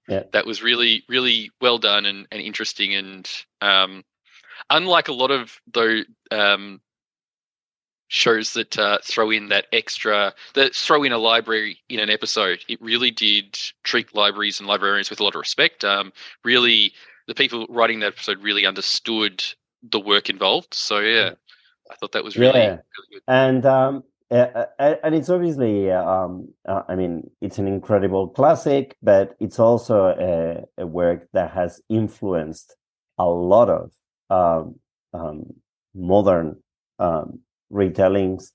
[0.08, 0.22] yeah.
[0.32, 2.94] that was really really well done and, and interesting.
[2.94, 4.04] And um,
[4.70, 6.80] unlike a lot of though um,
[8.08, 12.64] shows that uh, throw in that extra that throw in a library in an episode,
[12.68, 15.84] it really did treat libraries and librarians with a lot of respect.
[15.84, 16.12] Um,
[16.44, 16.92] really,
[17.26, 19.42] the people writing that episode really understood
[19.82, 20.74] the work involved.
[20.74, 21.32] So yeah.
[21.90, 22.68] I thought that was really, yeah.
[22.68, 23.22] really good.
[23.28, 29.34] And um, uh, and it's obviously, um, uh, I mean, it's an incredible classic, but
[29.40, 32.74] it's also a, a work that has influenced
[33.18, 33.92] a lot of
[34.30, 34.76] um,
[35.12, 35.54] um,
[35.94, 36.62] modern
[36.98, 37.40] um,
[37.72, 38.52] retellings,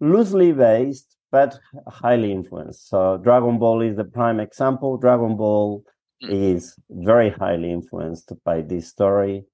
[0.00, 1.58] loosely based, but
[1.88, 2.88] highly influenced.
[2.88, 4.96] So Dragon Ball is the prime example.
[4.96, 5.82] Dragon Ball
[6.22, 6.56] Mm.
[6.56, 9.44] is very highly influenced by this story.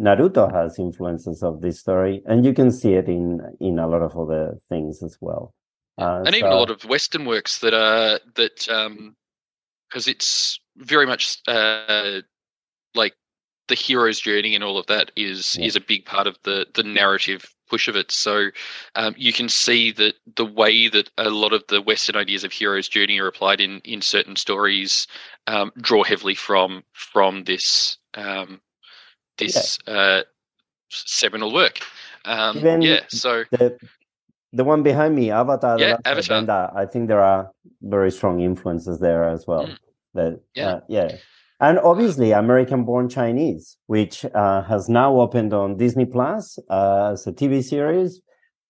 [0.00, 4.02] Naruto has influences of this story, and you can see it in in a lot
[4.02, 5.54] of other things as well.
[5.98, 8.66] Uh, and even a lot of Western works that are that
[9.88, 12.20] because it's very much uh,
[12.94, 13.14] like
[13.68, 15.66] the hero's journey and all of that is Yeah.
[15.66, 18.10] is a big part of the the narrative push of it.
[18.10, 18.50] So
[18.94, 22.52] um, you can see that the way that a lot of the Western ideas of
[22.52, 25.06] hero's journey are applied in in certain stories
[25.46, 28.60] um, draw heavily from from this um,
[29.40, 30.22] this uh,
[30.90, 31.80] seminal work.
[32.24, 33.76] Um, Even yeah, so the
[34.52, 35.78] the one behind me, Avatar.
[35.78, 36.72] Yeah, Avatar.
[36.76, 37.50] I think there are
[37.82, 39.66] very strong influences there as well.
[39.66, 39.78] Mm.
[40.14, 40.68] That Yeah.
[40.68, 41.16] uh, yeah,
[41.60, 47.32] and obviously American-born Chinese, which uh, has now opened on Disney Plus uh, as a
[47.32, 48.20] TV series,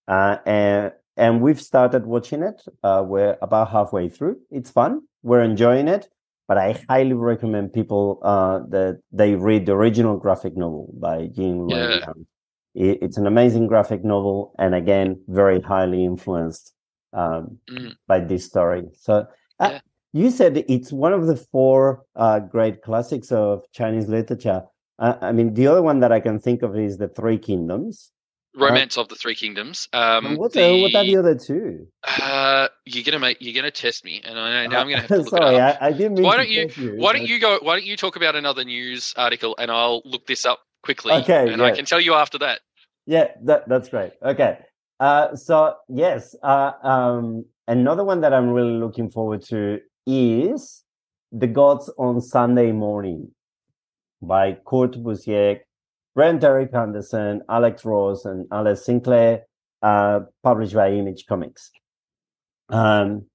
[0.08, 2.62] uh, and and we've started watching it.
[2.82, 4.38] Uh, we're about halfway through.
[4.50, 5.02] It's fun.
[5.22, 6.08] We're enjoying it.
[6.50, 11.70] But I highly recommend people uh, that they read the original graphic novel by Gene
[11.70, 12.12] Yeah.
[12.74, 16.74] It- It's an amazing graphic novel, and again, very highly influenced
[17.12, 17.92] um, Mm.
[18.08, 18.82] by this story.
[19.06, 19.14] So,
[19.60, 19.80] uh, Yeah.
[20.12, 24.62] you said it's one of the four uh, great classics of Chinese literature.
[24.98, 28.10] Uh, I mean, the other one that I can think of is the Three Kingdoms.
[28.56, 29.88] Romance of the Three Kingdoms.
[29.92, 31.86] Um, what, the, what are the other two?
[32.20, 35.08] Uh, you're gonna make you're gonna test me, and I know now I'm gonna have
[35.08, 35.78] to look Sorry, it up.
[35.80, 36.96] I, I didn't mean Why don't you- you.
[36.96, 37.58] Why don't you go?
[37.62, 41.52] Why don't you talk about another news article, and I'll look this up quickly, Okay,
[41.52, 42.60] and I can tell you after that.
[43.06, 44.12] Yeah, that that's great.
[44.22, 44.58] Okay.
[44.98, 50.82] Uh, so yes, uh, um, another one that I'm really looking forward to is
[51.32, 53.30] The Gods on Sunday Morning
[54.20, 55.60] by Kurt Busiek,
[56.14, 59.42] Brent Eric Anderson, Alex Ross, and Alex Sinclair,
[59.82, 61.70] uh, published by Image Comics.
[62.68, 63.26] Um,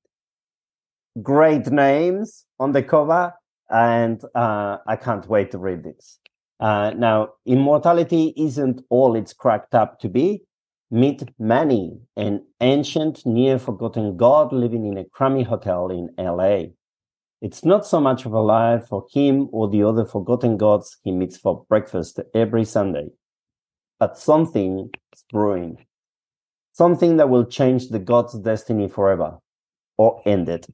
[1.21, 3.33] great names on the cover,
[3.69, 6.19] and uh, I can't wait to read this.
[6.59, 10.43] Uh, now, immortality isn't all it's cracked up to be.
[10.91, 16.67] Meet Manny, an ancient, near forgotten god living in a crummy hotel in LA.
[17.45, 21.11] It's not so much of a lie for him or the other forgotten gods he
[21.11, 23.09] meets for breakfast every Sunday,
[23.99, 25.85] but something is brewing.
[26.71, 29.37] Something that will change the god's destiny forever
[29.95, 30.65] or end it.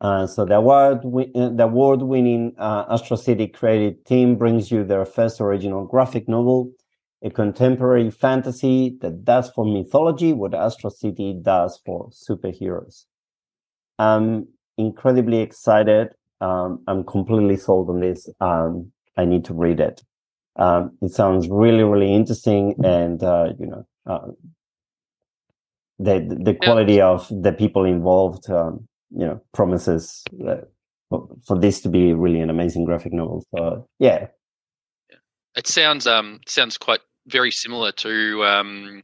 [0.00, 5.04] Uh, so the award, uh, the award-winning uh, Astro City creative team brings you their
[5.04, 6.72] first original graphic novel,
[7.22, 13.04] a contemporary fantasy that does for mythology what Astro City does for superheroes.
[13.98, 16.08] I'm incredibly excited.
[16.40, 18.28] Um, I'm completely sold on this.
[18.40, 20.02] Um, I need to read it.
[20.56, 24.28] Um, it sounds really, really interesting, and uh, you know, uh,
[25.98, 28.48] the the quality of the people involved.
[28.50, 30.68] Um, you know promises that,
[31.08, 33.44] for, for this to be really an amazing graphic novel.
[33.54, 34.26] So yeah,
[35.56, 39.02] It sounds um sounds quite very similar to um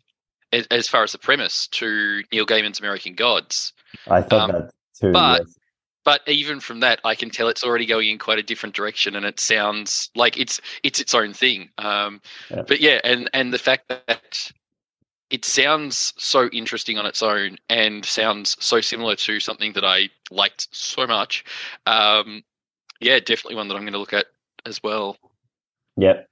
[0.52, 3.72] as, as far as the premise to Neil Gaiman's American Gods.
[4.08, 5.12] I thought that too.
[5.12, 5.58] but- yes.
[6.04, 9.16] But even from that, I can tell it's already going in quite a different direction,
[9.16, 11.70] and it sounds like it's it's its own thing.
[11.78, 12.62] Um, Yeah.
[12.62, 14.52] But yeah, and and the fact that
[15.30, 20.10] it sounds so interesting on its own, and sounds so similar to something that I
[20.30, 21.44] liked so much.
[21.86, 22.44] Um,
[23.00, 24.26] yeah, definitely one that I'm going to look at
[24.66, 25.16] as well.
[25.96, 26.28] Yep.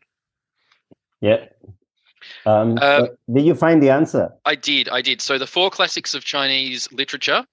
[1.21, 1.57] Yep.
[2.47, 4.33] Um, so Uh, did you find the answer?
[4.45, 5.21] I did, I did.
[5.21, 7.45] So the four classics of Chinese literature,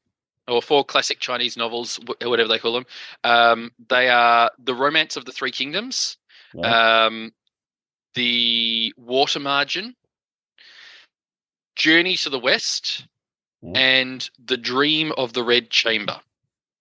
[0.50, 2.86] or four classic Chinese novels, wh- whatever they call them,
[3.24, 6.18] um, they are the Romance of the Three Kingdoms,
[6.54, 7.06] Yeah.
[7.06, 7.34] um,
[8.16, 9.96] the Water Margin,
[11.76, 13.06] Journey to the West,
[13.62, 13.72] Yeah.
[13.80, 16.20] and The Dream of the Red Chamber.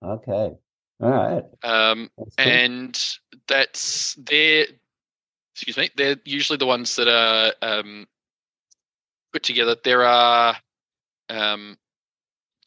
[0.02, 0.57] Okay.
[1.00, 1.44] All right.
[1.62, 2.47] Um, That's cool.
[2.47, 3.16] and
[3.47, 4.66] that's they're
[5.55, 8.07] excuse me they're usually the ones that are um,
[9.32, 10.57] put together there are
[11.28, 11.76] um,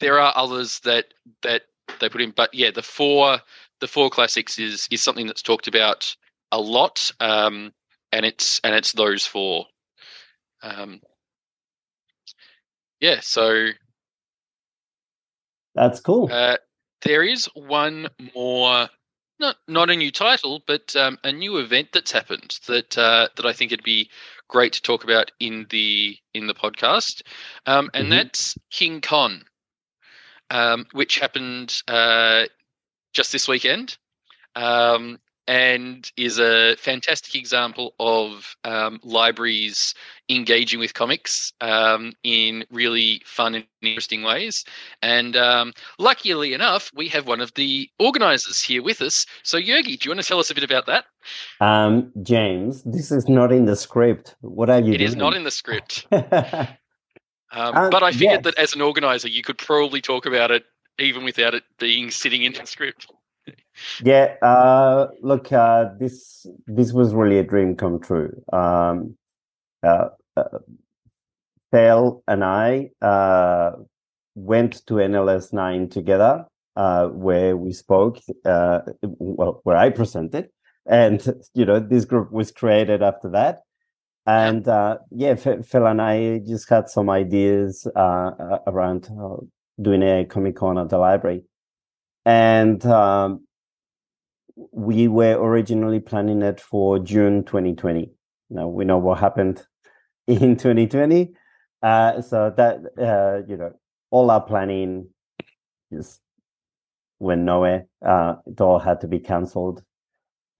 [0.02, 1.06] there are others that
[1.42, 1.62] that
[2.00, 3.40] they put in but yeah the four
[3.80, 6.16] the four classics is is something that's talked about
[6.52, 7.72] a lot um,
[8.12, 9.66] and it's and it's those four
[10.62, 11.00] um,
[13.00, 13.70] yeah so
[15.74, 16.28] That's cool.
[16.30, 16.56] Uh,
[17.02, 18.88] there is one more,
[19.40, 23.46] not not a new title, but um, a new event that's happened that uh, that
[23.46, 24.10] I think it'd be
[24.48, 27.22] great to talk about in the in the podcast,
[27.66, 28.10] um, and Mhm.
[28.12, 29.44] that's King Con,
[30.52, 32.44] um, which happened uh,
[33.12, 33.96] just this weekend,
[34.54, 39.92] um, and is a fantastic example of um, libraries
[40.28, 44.64] engaging with comics um, in really fun and interesting ways.
[45.02, 49.26] And um, luckily enough, we have one of the organizers here with us.
[49.42, 51.06] So, Iurgi, do you want to tell us a bit about that?
[51.60, 54.36] Um, James, this is not in the script.
[54.42, 55.08] What are you It doing?
[55.08, 56.06] is not in the script.
[57.52, 58.44] Um, but I figured yes.
[58.44, 60.64] that as an organizer, you could probably talk about it
[60.98, 63.06] even without it being sitting in the script.
[64.02, 68.42] yeah, uh, look, uh, this this was really a dream come true.
[68.52, 69.16] Um,
[69.82, 70.58] uh, uh,
[71.70, 73.72] Phil and I uh,
[74.34, 76.46] went to NLS nine together,
[76.76, 78.18] uh, where we spoke.
[78.44, 80.50] Uh, well, where I presented,
[80.86, 81.22] and
[81.54, 83.62] you know, this group was created after that.
[84.26, 89.36] And uh, yeah, Phil and I just had some ideas uh, around uh,
[89.80, 91.44] doing a Comic Con at the library,
[92.24, 93.46] and um,
[94.70, 98.12] we were originally planning it for June 2020.
[98.50, 99.66] Now we know what happened
[100.26, 101.34] in 2020.
[101.82, 103.72] Uh, so that, uh, you know,
[104.10, 105.08] all our planning
[105.92, 106.20] just
[107.18, 107.86] went nowhere.
[108.04, 109.82] Uh, it all had to be cancelled.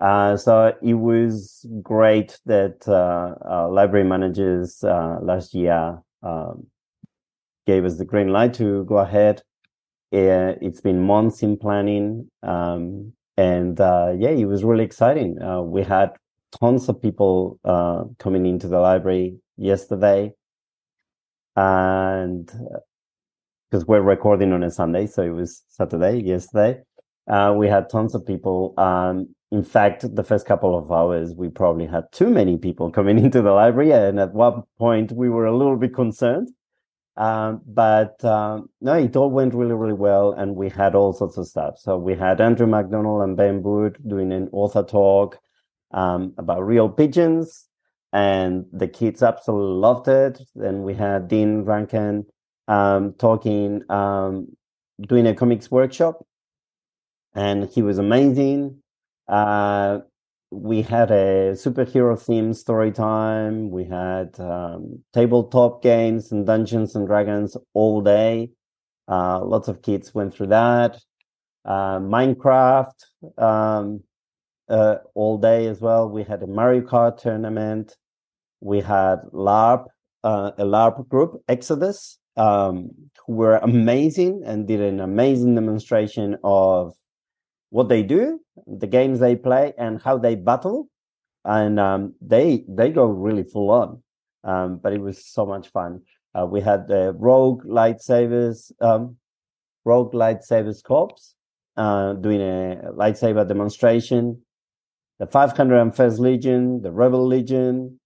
[0.03, 6.67] Uh, so it was great that uh, library managers uh, last year um,
[7.69, 9.43] gave us the green light to go ahead.
[10.11, 12.29] It's been months in planning.
[12.43, 15.41] Um, and uh, yeah, it was really exciting.
[15.41, 16.11] Uh, we had
[16.61, 17.61] tons of people
[18.19, 20.33] coming into the library yesterday,
[21.55, 22.51] and
[23.71, 26.81] because we're recording on a Sunday, so it was Saturday yesterday.
[27.31, 28.75] Uh, we had tons of people.
[28.77, 33.19] Um, in fact, the first couple of hours, we probably had too many people coming
[33.25, 36.49] into the library, and at one point, we were a little bit concerned.
[37.19, 41.37] Um, but um, no, it all went really, really well, and we had all sorts
[41.37, 41.75] of stuff.
[41.79, 45.39] So we had Andrew McDonald and Ben Wood doing an author talk
[45.93, 47.69] um, about real pigeons,
[48.11, 50.41] and the kids absolutely loved it.
[50.55, 52.25] Then we had Dean Rankin
[52.69, 54.49] um, talking, um,
[54.99, 56.25] doing a comics workshop,
[57.35, 58.82] and he was amazing.
[59.33, 60.01] Uh,
[60.51, 63.71] we had a superhero themed story time.
[63.71, 68.51] We had um, tabletop games and Dungeons and Dragons all day.
[69.09, 71.01] Uh, lots of kids went through that.
[71.65, 72.93] Uh, Minecraft
[73.39, 74.03] um,
[74.69, 76.11] uh, all day as well.
[76.11, 77.97] We had a Mario Kart tournament.
[78.61, 79.87] We had LARP,
[80.23, 82.91] uh, a LARP group, Exodus, um,
[83.27, 86.93] who were amazing and did an amazing demonstration of
[87.73, 90.89] what they do, the games they play, and how they battle.
[91.45, 94.03] And um, they they go really full on.
[94.45, 96.03] Um, but it was so much fun.
[96.35, 99.17] Uh, we had the Rogue Lightsabers, um,
[99.85, 101.35] Rogue Lightsabers Corps
[101.77, 104.43] uh, doing a lightsaber demonstration.
[105.19, 108.01] The 501st Legion, the Rebel Legion,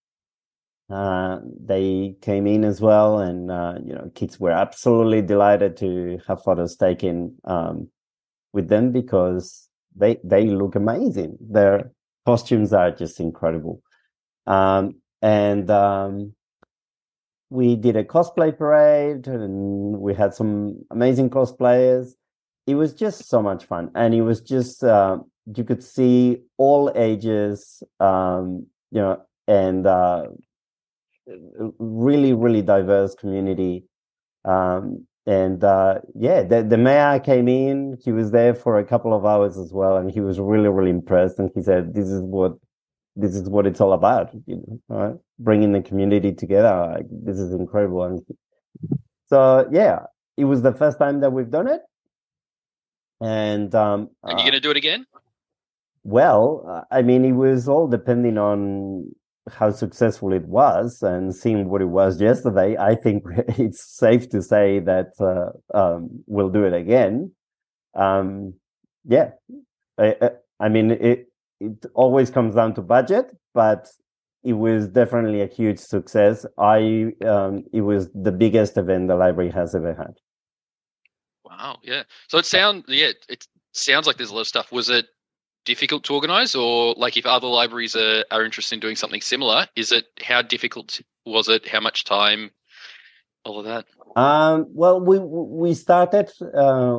[0.90, 6.20] uh, they came in as well, and uh, you know, kids were absolutely delighted to
[6.28, 7.88] have photos taken um,
[8.56, 11.36] with them because they they look amazing.
[11.40, 11.92] Their
[12.24, 13.82] costumes are just incredible,
[14.46, 16.32] um, and um,
[17.50, 22.14] we did a cosplay parade, and we had some amazing cosplayers.
[22.66, 25.18] It was just so much fun, and it was just uh,
[25.54, 30.24] you could see all ages, um, you know, and uh,
[31.78, 33.84] really really diverse community.
[34.44, 37.98] Um, and uh, yeah, the, the mayor came in.
[38.02, 40.90] He was there for a couple of hours as well, and he was really, really
[40.90, 41.38] impressed.
[41.38, 42.56] And he said, "This is what
[43.16, 44.30] this is what it's all about.
[44.46, 45.14] You know, right?
[45.38, 46.92] Bringing the community together.
[46.94, 48.20] Like, this is incredible." And
[49.26, 50.00] so, yeah,
[50.36, 51.80] it was the first time that we've done it.
[53.20, 55.06] And um, Are you going to do it again?
[56.06, 59.10] well, I mean, it was all depending on
[59.50, 63.24] how successful it was and seeing what it was yesterday, I think
[63.58, 67.32] it's safe to say that uh, um, we'll do it again.
[67.94, 68.54] Um,
[69.04, 69.30] yeah,
[69.98, 70.30] I,
[70.60, 71.28] I, mean, it
[71.60, 73.86] it always comes down to budget, but
[74.42, 76.44] it was definitely a huge success.
[76.58, 80.18] I um, it was the biggest event the library has ever had.
[81.44, 82.02] Wow, yeah.
[82.28, 84.72] So it sounds yeah, it sounds like there's a lot of stuff.
[84.72, 85.06] Was it
[85.66, 89.66] difficult to organize or like if other libraries are, are interested in doing something similar
[89.76, 91.68] is it how difficult was it?
[91.68, 92.50] How much time?
[93.44, 93.84] All of that.
[94.16, 96.98] Um, well we we started uh,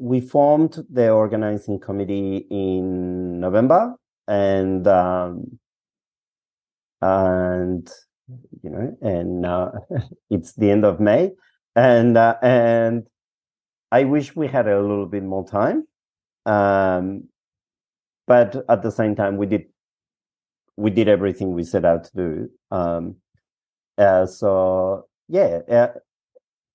[0.00, 3.94] we formed the organizing committee in november
[4.26, 5.58] and um,
[7.02, 7.90] and
[8.62, 9.70] you know and uh,
[10.30, 11.32] it's the end of may.
[11.76, 13.06] And uh, and
[13.90, 15.86] i wish we had a little bit more time.
[16.46, 17.28] Um,
[18.26, 19.64] but at the same time we did
[20.76, 23.16] we did everything we set out to do um,
[23.96, 25.88] uh, so yeah, uh,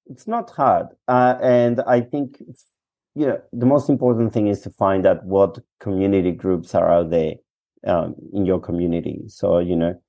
[0.07, 2.41] it's not hard, uh, and I think
[3.15, 7.09] you know the most important thing is to find out what community groups are out
[7.09, 7.33] there
[7.85, 9.23] um, in your community.
[9.27, 10.01] So you know,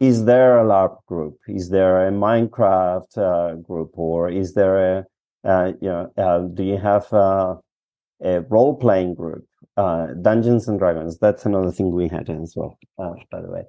[0.00, 1.38] is there a LARP group?
[1.48, 5.04] Is there a Minecraft uh, group, or is there a
[5.44, 7.58] uh, you know, uh, do you have a
[8.48, 9.44] role playing group?
[9.76, 11.18] Uh, Dungeons and Dragons.
[11.18, 13.64] That's another thing we had as well, uh, by the way.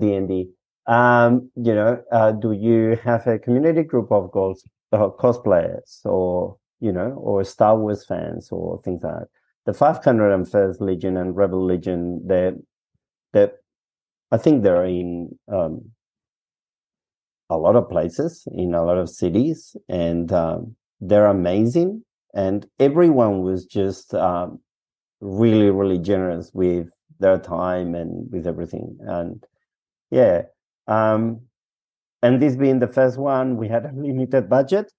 [0.00, 0.50] D and D.
[0.86, 6.92] Um, you know, uh, do you have a community group of goals, cosplayers, or you
[6.92, 9.28] know, or Star Wars fans, or things like that?
[9.66, 12.52] The 501st Legion and Rebel Legion, they
[13.32, 13.48] they
[14.30, 15.90] I think they're in um,
[17.50, 22.04] a lot of places, in a lot of cities, and um, they're amazing.
[22.34, 24.58] And everyone was just um,
[25.24, 28.98] really, really generous with their time and with everything.
[29.00, 29.42] And
[30.10, 30.42] yeah,
[30.86, 31.40] um,
[32.22, 34.92] and this being the first one, we had a limited budget.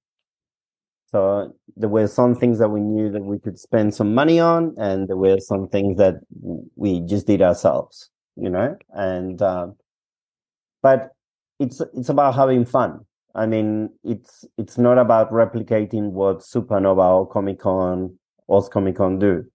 [1.07, 4.73] So there were some things that we knew that we could spend some money on,
[4.77, 6.15] and there were some things that
[6.75, 8.75] we just did ourselves, you know.
[8.89, 9.75] And um,
[10.81, 11.11] but
[11.59, 13.05] it's it's about having fun.
[13.35, 18.17] I mean, it's it's not about replicating what Supernova or Comic Con
[18.47, 19.45] or Comic Con do.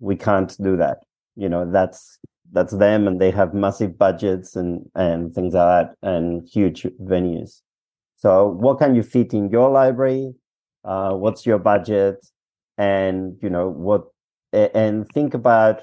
[0.00, 0.98] We can't do that.
[1.36, 2.18] You know, that's
[2.52, 7.60] that's them, and they have massive budgets and and things like that, and huge venues.
[8.16, 10.34] So, what can you fit in your library?
[10.84, 12.24] Uh, what's your budget?
[12.78, 14.04] And you know what?
[14.52, 15.80] And think about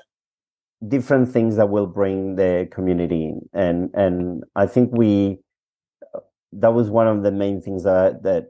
[0.88, 3.50] different things that will bring the community in.
[3.54, 5.40] And and I think we
[6.54, 8.48] that was one of the main things that that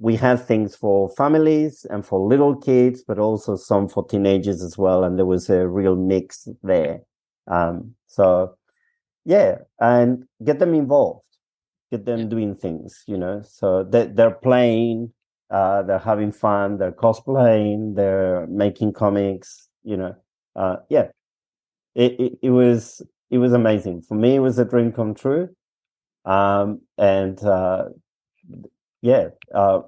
[0.00, 4.78] we had things for families and for little kids, but also some for teenagers as
[4.78, 5.04] well.
[5.04, 7.00] And there was a real mix there.
[7.46, 8.56] Um, so
[9.24, 11.26] yeah, and get them involved,
[11.90, 15.12] get them doing things, you know, so they, they're playing,
[15.50, 20.14] uh, they're having fun, they're cosplaying, they're making comics, you know,
[20.56, 21.08] uh, yeah,
[21.94, 24.02] it, it, it was, it was amazing.
[24.02, 25.48] For me, it was a dream come true.
[26.24, 27.86] Um, and uh,
[29.02, 29.80] yeah, uh,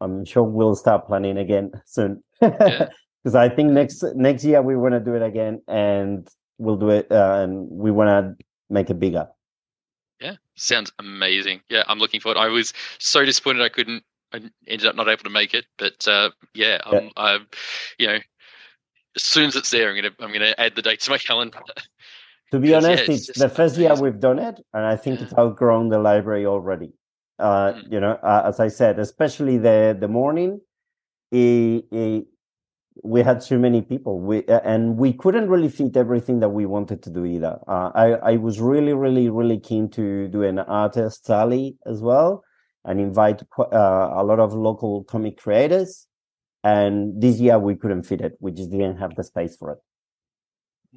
[0.00, 2.22] I'm sure we'll start planning again soon.
[2.40, 2.88] Because
[3.34, 3.40] yeah.
[3.40, 7.10] I think next next year we want to do it again, and we'll do it,
[7.10, 9.26] uh, and we want to make it bigger.
[10.20, 11.62] Yeah, sounds amazing.
[11.68, 12.38] Yeah, I'm looking forward.
[12.38, 14.04] I was so disappointed I couldn't.
[14.32, 17.10] I ended up not able to make it, but uh, yeah, I'm, yeah.
[17.16, 17.46] I'm,
[17.98, 18.18] you know,
[19.16, 21.58] as soon as it's there, I'm gonna I'm gonna add the date to my calendar.
[22.52, 23.96] To be honest, yeah, it's, it's the first amazing.
[23.96, 26.92] year we've done it, and I think it's outgrown the library already.
[27.40, 27.92] Uh, mm.
[27.92, 30.60] You know, uh, as I said, especially the the morning,
[31.32, 32.26] it, it,
[33.02, 36.66] we had too many people, we uh, and we couldn't really fit everything that we
[36.66, 37.58] wanted to do either.
[37.66, 42.44] Uh, I I was really, really, really keen to do an artist alley as well,
[42.84, 46.06] and invite uh, a lot of local comic creators.
[46.62, 49.78] And this year we couldn't fit it; we just didn't have the space for it.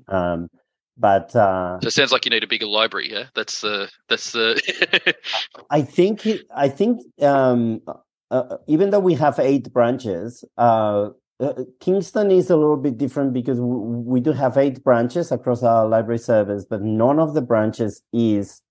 [0.10, 0.14] Mm.
[0.14, 0.50] Um,
[0.98, 3.12] but uh, so it sounds like you need a bigger library.
[3.12, 5.16] Yeah, that's the that's the.
[5.70, 7.94] I think I think um, uh,
[8.32, 13.34] uh, even though we have eight branches, uh, uh, Kingston is a little bit different
[13.34, 18.04] because we do have eight branches across our library service, but none of the branches
[18.14, 18.62] is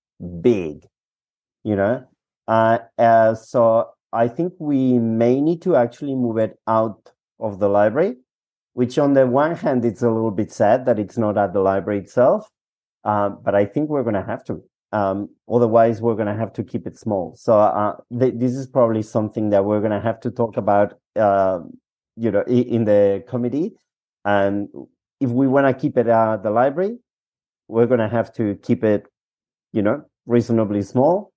[0.41, 0.85] big.
[1.63, 2.05] You know,
[2.47, 8.15] uh, so I think we may need to actually move it out of the library
[8.73, 11.59] which on the one hand, it's a little bit sad that it's not at the
[11.59, 12.49] library itself.
[13.03, 14.63] Um, but I think we're going to have to.
[14.91, 17.35] Um, otherwise, we're going to have to keep it small.
[17.35, 20.93] So uh, th- this is probably something that we're going to have to talk about,
[21.15, 21.59] uh,
[22.15, 23.73] you know, in the committee.
[24.23, 24.69] And
[25.19, 26.99] if we want to keep it at the library,
[27.67, 29.07] we're going to have to keep it,
[29.71, 31.31] you know, reasonably small.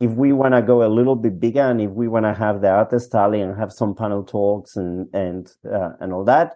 [0.00, 2.60] If we want to go a little bit bigger, and if we want to have
[2.60, 6.54] the artist alley and have some panel talks and and uh, and all that,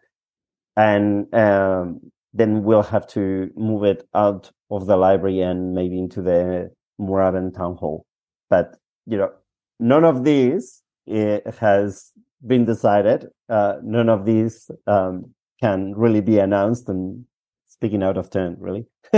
[0.76, 2.00] and um,
[2.32, 6.70] then we'll have to move it out of the library and maybe into the
[7.00, 8.06] Moorabbin town hall.
[8.48, 9.32] But you know,
[9.78, 12.12] none of these has
[12.46, 13.28] been decided.
[13.48, 16.88] Uh, none of these um, can really be announced.
[16.88, 17.24] And
[17.66, 18.86] speaking out of turn, really.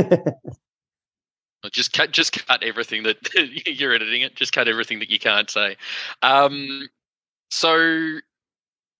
[1.73, 3.17] just cut, just cut everything that
[3.67, 4.35] you're editing it.
[4.37, 5.77] Just cut everything that you can't say.
[6.23, 6.89] Um,
[7.51, 8.19] so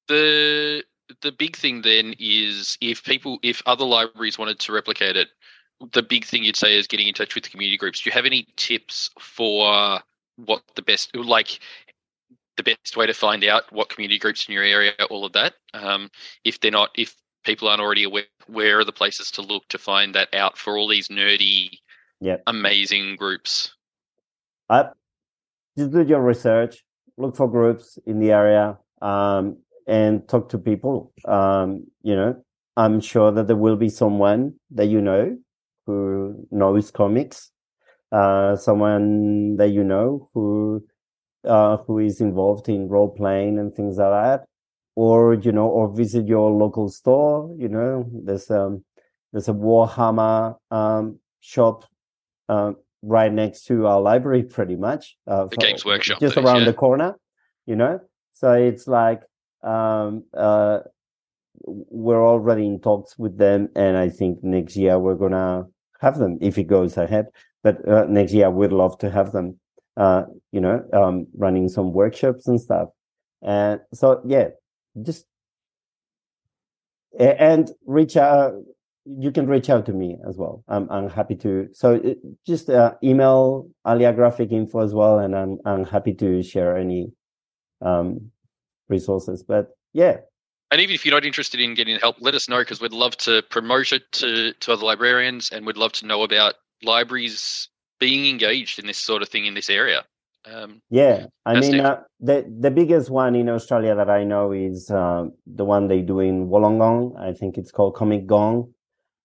[0.09, 0.85] the
[1.21, 5.29] the big thing then is if people, if other libraries wanted to replicate it,
[5.93, 8.01] the big thing you'd say is getting in touch with the community groups.
[8.01, 10.01] Do you have any tips for
[10.37, 11.59] what the best, like
[12.57, 15.55] the best way to find out what community groups in your area, all of that?
[15.75, 16.11] Um,
[16.45, 19.79] if they're not, if people aren't already aware, where are the places to look to
[19.79, 21.71] find that out for all these nerdy,
[22.21, 22.43] yep.
[22.47, 23.75] amazing groups?
[24.71, 24.87] I,
[25.77, 26.85] just do your research,
[27.17, 31.13] look for groups in the area, um, and talk to people.
[31.27, 32.43] Um, you know,
[32.77, 35.37] I'm sure that there will be someone that you know
[35.87, 37.51] who knows comics,
[38.13, 40.85] uh, someone that you know who
[41.45, 44.47] uh, who is involved in role playing and things like that,
[44.97, 47.55] or you know, or visit your local store.
[47.59, 48.85] You know, there's um
[49.33, 51.85] there's a Warhammer um shop
[52.49, 55.17] um, right next to our library, pretty much.
[55.27, 56.67] Uh, the Games Workshop, just around yeah.
[56.67, 57.17] the corner.
[57.67, 58.01] You know,
[58.33, 59.23] so it's like
[59.65, 60.81] um, uh,
[61.67, 65.65] we're already in talks with them, and I think next year we're gonna
[66.01, 67.27] have them if it goes ahead.
[67.63, 69.59] But uh, next year we'd love to have them.
[69.97, 72.89] Uh, you know, um, running some workshops and stuff.
[73.43, 74.49] And so yeah,
[75.01, 75.27] just
[77.19, 78.55] and reach out.
[79.07, 80.65] You can reach out to me as well.
[80.67, 81.69] I'm I'm happy to.
[81.73, 86.43] So it, just uh, email Alia Graphic Info as well, and I'm I'm happy to
[86.43, 87.13] share any
[87.81, 88.31] um,
[88.89, 89.43] resources.
[89.43, 90.19] But yeah,
[90.75, 93.17] and even if you're not interested in getting help, let us know because we'd love
[93.19, 97.69] to promote it to, to other librarians and we'd love to know about libraries
[98.01, 100.05] being engaged in this sort of thing in this area.
[100.53, 104.91] Um, yeah, I mean, uh, the the biggest one in Australia that I know is
[104.91, 107.19] uh, the one they do in Wollongong.
[107.19, 108.75] I think it's called Comic Gong,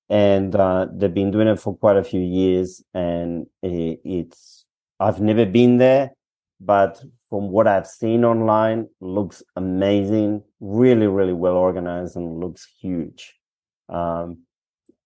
[0.08, 2.82] and uh, they've been doing it for quite a few years.
[2.94, 4.64] And it, it's
[5.00, 6.12] I've never been there,
[6.62, 10.44] but from what I've seen online, looks amazing.
[10.60, 13.36] Really, really well organized and looks huge.
[13.88, 14.40] Um,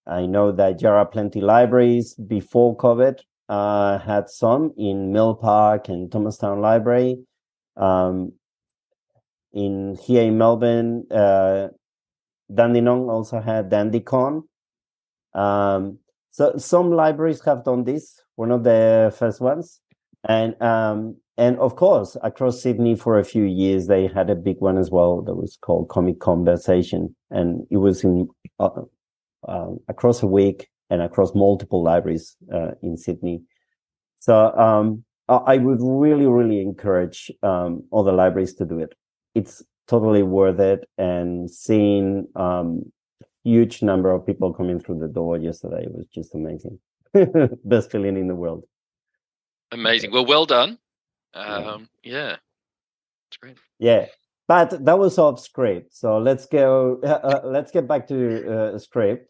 [0.06, 5.88] I know that there are plenty libraries before COVID uh, had some in Mill Park
[5.88, 7.18] and Thomastown Library.
[7.76, 8.32] Um,
[9.52, 11.68] in here in Melbourne, uh,
[12.52, 14.42] Dandenong also had DandyCon.
[15.32, 15.98] Um,
[16.30, 18.20] so some libraries have done this.
[18.36, 19.80] We're not the first ones,
[20.24, 24.60] and um, and of course, across Sydney for a few years, they had a big
[24.60, 28.28] one as well that was called Comic Conversation, and it was in
[28.60, 28.70] uh,
[29.48, 33.42] uh, across a week and across multiple libraries uh, in Sydney.
[34.20, 38.94] So um, I would really, really encourage um, all the libraries to do it.
[39.34, 42.92] It's totally worth it, and seeing um,
[43.42, 46.78] huge number of people coming through the door yesterday was just amazing.
[47.64, 48.64] Best feeling in the world.
[49.74, 50.12] Amazing.
[50.12, 50.78] Well, well done.
[51.34, 52.36] Um, yeah,
[53.28, 53.56] it's great.
[53.80, 54.06] Yeah,
[54.46, 55.94] but that was off script.
[55.94, 57.00] So let's go.
[57.04, 59.28] Uh, uh, let's get back to uh, script.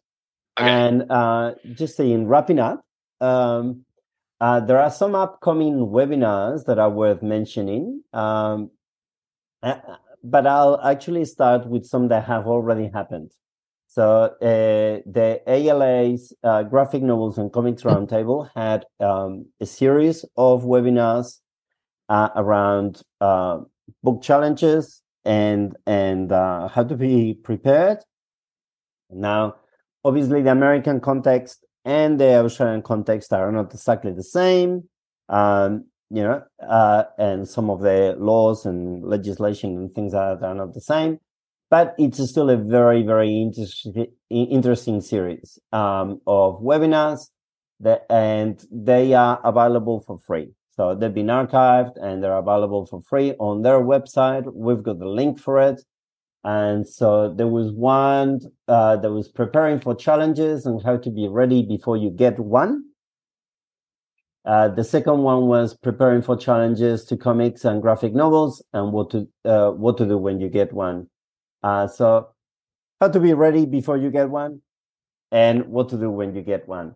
[0.59, 0.68] Okay.
[0.70, 2.84] And uh, just in wrapping up,
[3.20, 3.84] um,
[4.40, 8.03] uh, there are some upcoming webinars that are worth mentioning.
[8.12, 8.70] Um,
[9.62, 9.80] uh,
[10.22, 13.32] but I'll actually start with some that have already happened.
[13.95, 20.64] So uh, the ALA's uh, Graphic Novels and Comics Roundtable had um, a series of
[20.64, 21.38] webinars
[22.09, 27.99] uh, around book challenges and and how to be prepared.
[29.11, 29.59] Now,
[30.05, 34.88] obviously, the American context and the Australian context are not exactly the same.
[35.28, 40.55] Um, you know, uh, and some of the laws and legislation and things that are
[40.57, 41.20] not the same.
[41.71, 47.31] But it's still a very, very interesting, interesting series um, of webinars
[47.81, 50.53] that, and they are available for free.
[50.77, 54.53] So they've been archived and they're available for free on their website.
[54.53, 55.81] We've got the link for it.
[56.43, 61.27] And so there was one uh, that was preparing for challenges and how to be
[61.29, 62.85] ready before you get one.
[64.45, 69.11] Uh, the second one was preparing for challenges to comics and graphic novels and what
[69.11, 71.09] to uh, what to do when you get one.
[71.65, 72.29] Uh, so
[73.01, 74.61] how to be ready before you get one,
[75.33, 76.95] and what to do when you get one.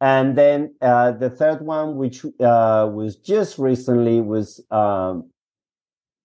[0.00, 5.30] And then uh, the third one, which uh, was just recently, was um,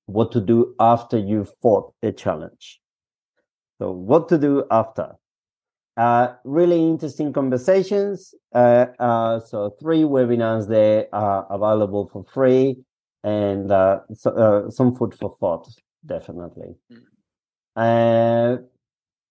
[0.08, 2.80] what to do after you fought a challenge.
[3.80, 5.16] So, what to do after?
[5.96, 8.34] Uh, really interesting conversations.
[8.54, 12.78] Uh, uh, so, three webinars there are available for free,
[13.24, 15.68] and uh, so, some food for thought,
[16.06, 16.76] definitely.
[17.78, 18.66] Mm.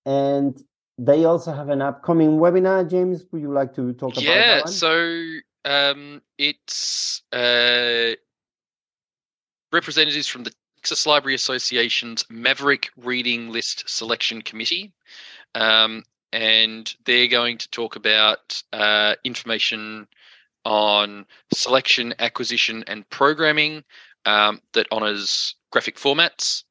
[0.07, 0.63] and
[0.99, 2.89] they also have an upcoming webinar.
[2.89, 4.65] James, would you like to talk about yeah, that?
[4.67, 8.13] Yeah, so um, it's uh,
[9.73, 14.93] representatives from the Texas Library Association's Maverick Reading List Selection Committee.
[15.55, 20.07] Um, and they're going to talk about uh, information
[20.65, 23.85] on selection, acquisition, and programming
[24.27, 26.65] um, that honors graphic formats.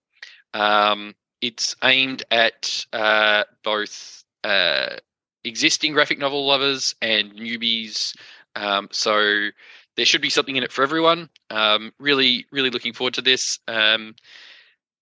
[0.54, 4.96] Um, it's aimed at uh, both uh,
[5.44, 8.16] existing graphic novel lovers and newbies.
[8.56, 9.50] Um, so
[9.98, 11.30] there should be something in it for everyone.
[11.50, 13.60] Um, really, really looking forward to this.
[13.68, 14.16] Um,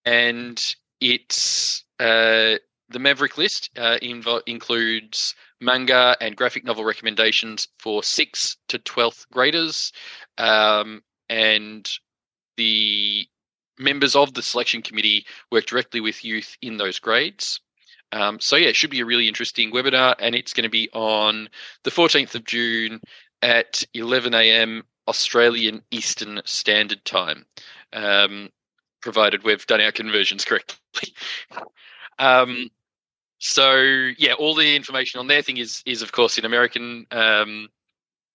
[0.04, 0.60] and
[1.00, 2.58] it's uh,
[2.90, 9.28] the Maverick list uh, invo- includes manga and graphic novel recommendations for sixth to twelfth
[9.32, 9.94] graders,
[10.40, 11.88] um, and
[12.58, 13.28] the
[13.78, 17.60] members of the selection committee work directly with youth in those grades.
[18.12, 20.90] Um, so yeah, it should be a really interesting webinar, and it's going to be
[20.94, 21.50] on
[21.84, 23.00] the 14th of June
[23.42, 24.84] at 11 a.m.
[25.08, 27.46] Australian Eastern Standard Time,
[27.94, 28.50] um,
[29.02, 31.14] provided we've done our conversions correctly.
[32.20, 32.70] um,
[33.40, 33.82] so
[34.18, 37.70] yeah, all the information on their thing is is of course in American um,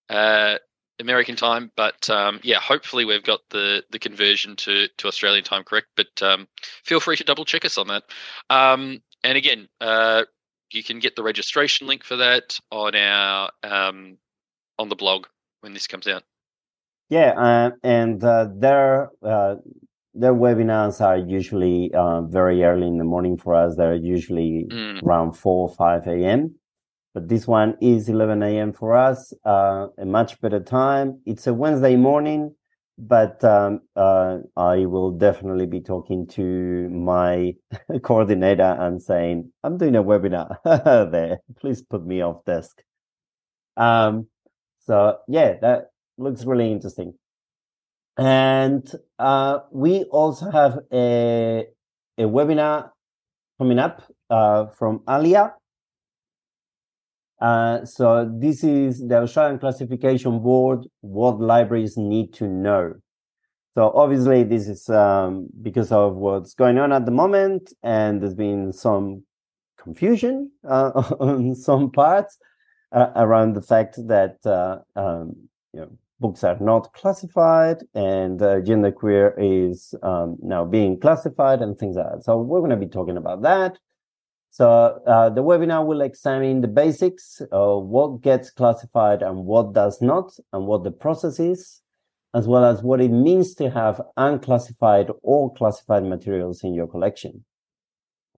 [0.09, 0.57] uh,
[1.01, 5.65] American time, but um, yeah, hopefully we've got the the conversion to to Australian time
[5.65, 5.89] correct.
[5.97, 6.49] But um,
[6.85, 8.05] feel free to double check us on that.
[8.51, 10.25] Um, and again, uh,
[10.73, 14.19] you can get the registration link for that on our um,
[14.79, 15.27] on the blog
[15.61, 16.23] when this comes out.
[17.09, 19.57] Yeah, uh, and uh, their uh,
[20.15, 23.77] their webinars are usually uh, very early in the morning for us.
[23.77, 25.03] They're usually Mm.
[25.03, 26.55] around four or five a.m.
[27.17, 28.75] But this one is eleven a.m.
[28.75, 29.33] for us.
[29.43, 31.23] Uh, a much better time.
[31.25, 32.55] It's a Wednesday morning,
[32.99, 37.55] but um, uh, I will definitely be talking to my
[38.03, 40.59] coordinator and saying, "I'm doing a webinar
[41.11, 41.39] there.
[41.59, 42.83] Please put me off desk."
[43.79, 44.27] Um,
[44.81, 47.14] so yeah, that looks really interesting.
[48.19, 48.87] And
[49.19, 51.64] uh, we also have a
[52.19, 52.91] a webinar
[53.57, 55.55] coming up uh, from Alia.
[57.41, 60.87] Uh, so this is the Australian Classification Board.
[61.01, 62.95] What libraries need to know.
[63.74, 68.34] So obviously, this is um, because of what's going on at the moment, and there's
[68.34, 69.24] been some
[69.78, 72.39] confusion uh, on some parts
[72.93, 75.37] uh, around the fact that uh, um,
[75.74, 81.78] you know books are not classified and uh, genderqueer is um, now being classified and
[81.78, 82.24] things like that.
[82.24, 83.78] So we're going to be talking about that.
[84.57, 90.01] So uh, the webinar will examine the basics of what gets classified and what does
[90.01, 91.83] not, and what the process is,
[92.33, 97.45] as well as what it means to have unclassified or classified materials in your collection.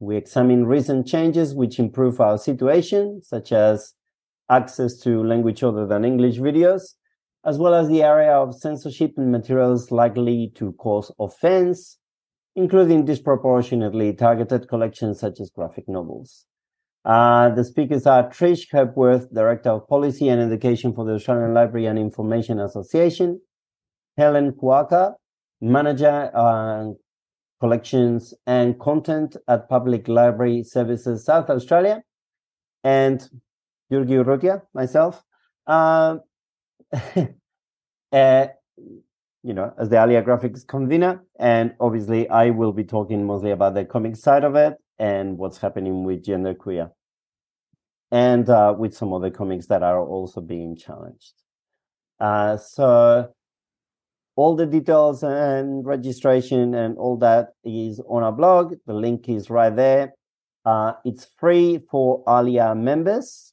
[0.01, 3.95] We examine recent changes which improve our situation, such as
[4.51, 6.95] access to language other than English videos,
[7.47, 11.97] as well as the area of censorship and materials likely to cause offense,
[12.59, 16.45] including disproportionately targeted collections such as graphic novels.
[17.05, 21.87] Uh, the speakers are Trish Hepworth, Director of Policy and Education for the Australian Library
[21.87, 23.41] and Information Association,
[24.17, 25.15] Helen Kuaka,
[25.61, 26.87] Manager uh,
[27.61, 32.03] Collections and Content at Public Library Services South Australia,
[32.83, 33.31] and
[33.93, 35.23] Iurgi Urrutia, myself.
[35.65, 36.17] Uh,
[38.13, 38.47] uh,
[39.43, 41.25] you know, as the Alia Graphics convener.
[41.39, 45.59] And obviously, I will be talking mostly about the comic side of it and what's
[45.59, 46.91] happening with genderqueer
[48.11, 51.35] and uh, with some other comics that are also being challenged.
[52.19, 53.33] Uh, so,
[54.35, 58.75] all the details and registration and all that is on our blog.
[58.87, 60.15] The link is right there.
[60.65, 63.53] Uh, it's free for Alia members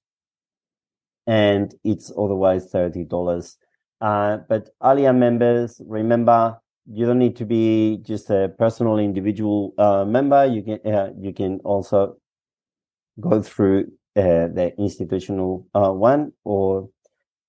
[1.28, 3.56] and it's otherwise $30.
[4.02, 6.60] Uh, but Alia members, remember,
[6.92, 10.46] you don't need to be just a personal individual uh, member.
[10.46, 12.18] You can uh, you can also
[13.20, 16.90] go through uh, the institutional uh, one or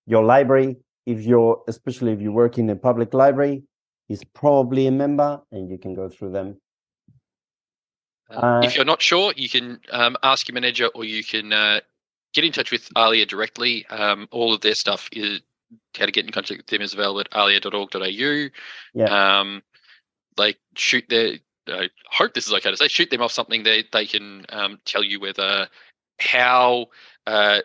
[0.07, 0.77] your library.
[1.05, 3.65] If you're, especially if you work in a public library,
[4.09, 6.57] is probably a member, and you can go through them.
[8.31, 11.81] If you're not sure, you can um, ask your manager or you can uh,
[12.35, 13.87] get in touch with Alia directly.
[13.87, 15.43] Um, all of their stuff is
[15.97, 18.49] how to get in contact with them is available at alia.org.au.
[18.95, 19.39] Yeah.
[19.41, 19.63] Um,
[20.37, 21.35] like shoot their.
[21.69, 22.89] I hope this is okay to say.
[22.89, 25.69] Shoot them off something they they can um, tell you whether
[26.21, 26.87] how
[27.27, 27.61] uh,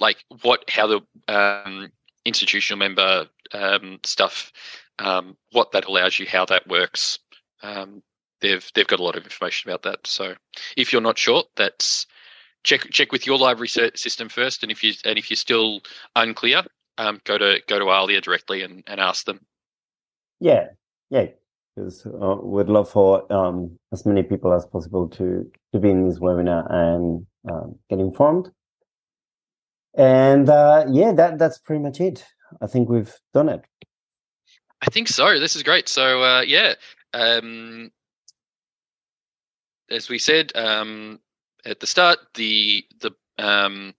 [0.00, 1.00] like what how the
[1.32, 1.90] um,
[2.24, 4.52] institutional member um, stuff
[5.00, 7.18] um, what that allows you how that works.
[7.62, 8.02] Um,
[8.40, 10.06] they've they've got a lot of information about that.
[10.06, 10.34] So
[10.76, 12.06] if you're not sure, that's
[12.64, 15.80] check check with your library system first, and if you and if you're still
[16.16, 16.62] unclear,
[16.98, 19.40] um, go to go to Alia directly and, and ask them.
[20.40, 20.68] Yeah,
[21.10, 21.26] yeah,
[21.74, 26.08] because uh, we'd love for um, as many people as possible to to be in
[26.08, 28.50] this webinar and um, get informed.
[29.96, 32.24] And uh, yeah, that that's pretty much it.
[32.60, 33.64] I think we've done it.
[34.82, 35.38] I think so.
[35.38, 35.88] This is great.
[35.88, 36.74] So uh, yeah,
[37.12, 37.90] um,
[39.90, 41.20] as we said um,
[41.64, 43.94] at the start, the the um,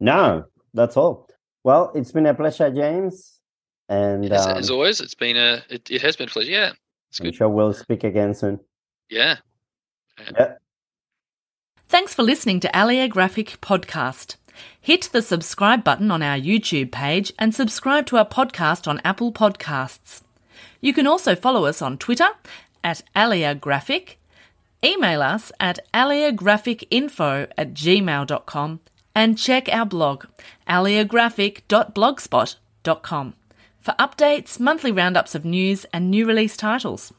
[0.00, 1.28] No, that's all.
[1.64, 3.40] Well, it's been a pleasure, James.
[3.88, 6.50] And As, um, as always, it's been a it, it has been a pleasure.
[6.50, 6.72] Yeah,
[7.10, 7.34] it's I'm good.
[7.34, 8.60] sure we'll speak again soon.
[9.10, 9.36] Yeah.
[10.38, 10.54] Yeah.
[11.88, 14.36] Thanks for listening to Alia Graphic Podcast.
[14.80, 19.32] Hit the subscribe button on our YouTube page and subscribe to our podcast on Apple
[19.32, 20.22] Podcasts.
[20.80, 22.28] You can also follow us on Twitter
[22.82, 24.18] at Alia Graphic,
[24.84, 28.80] email us at aliagraphicinfo at gmail.com,
[29.14, 30.24] and check our blog,
[30.68, 33.34] aliagraphic.blogspot.com,
[33.80, 37.12] for updates, monthly roundups of news, and new release titles.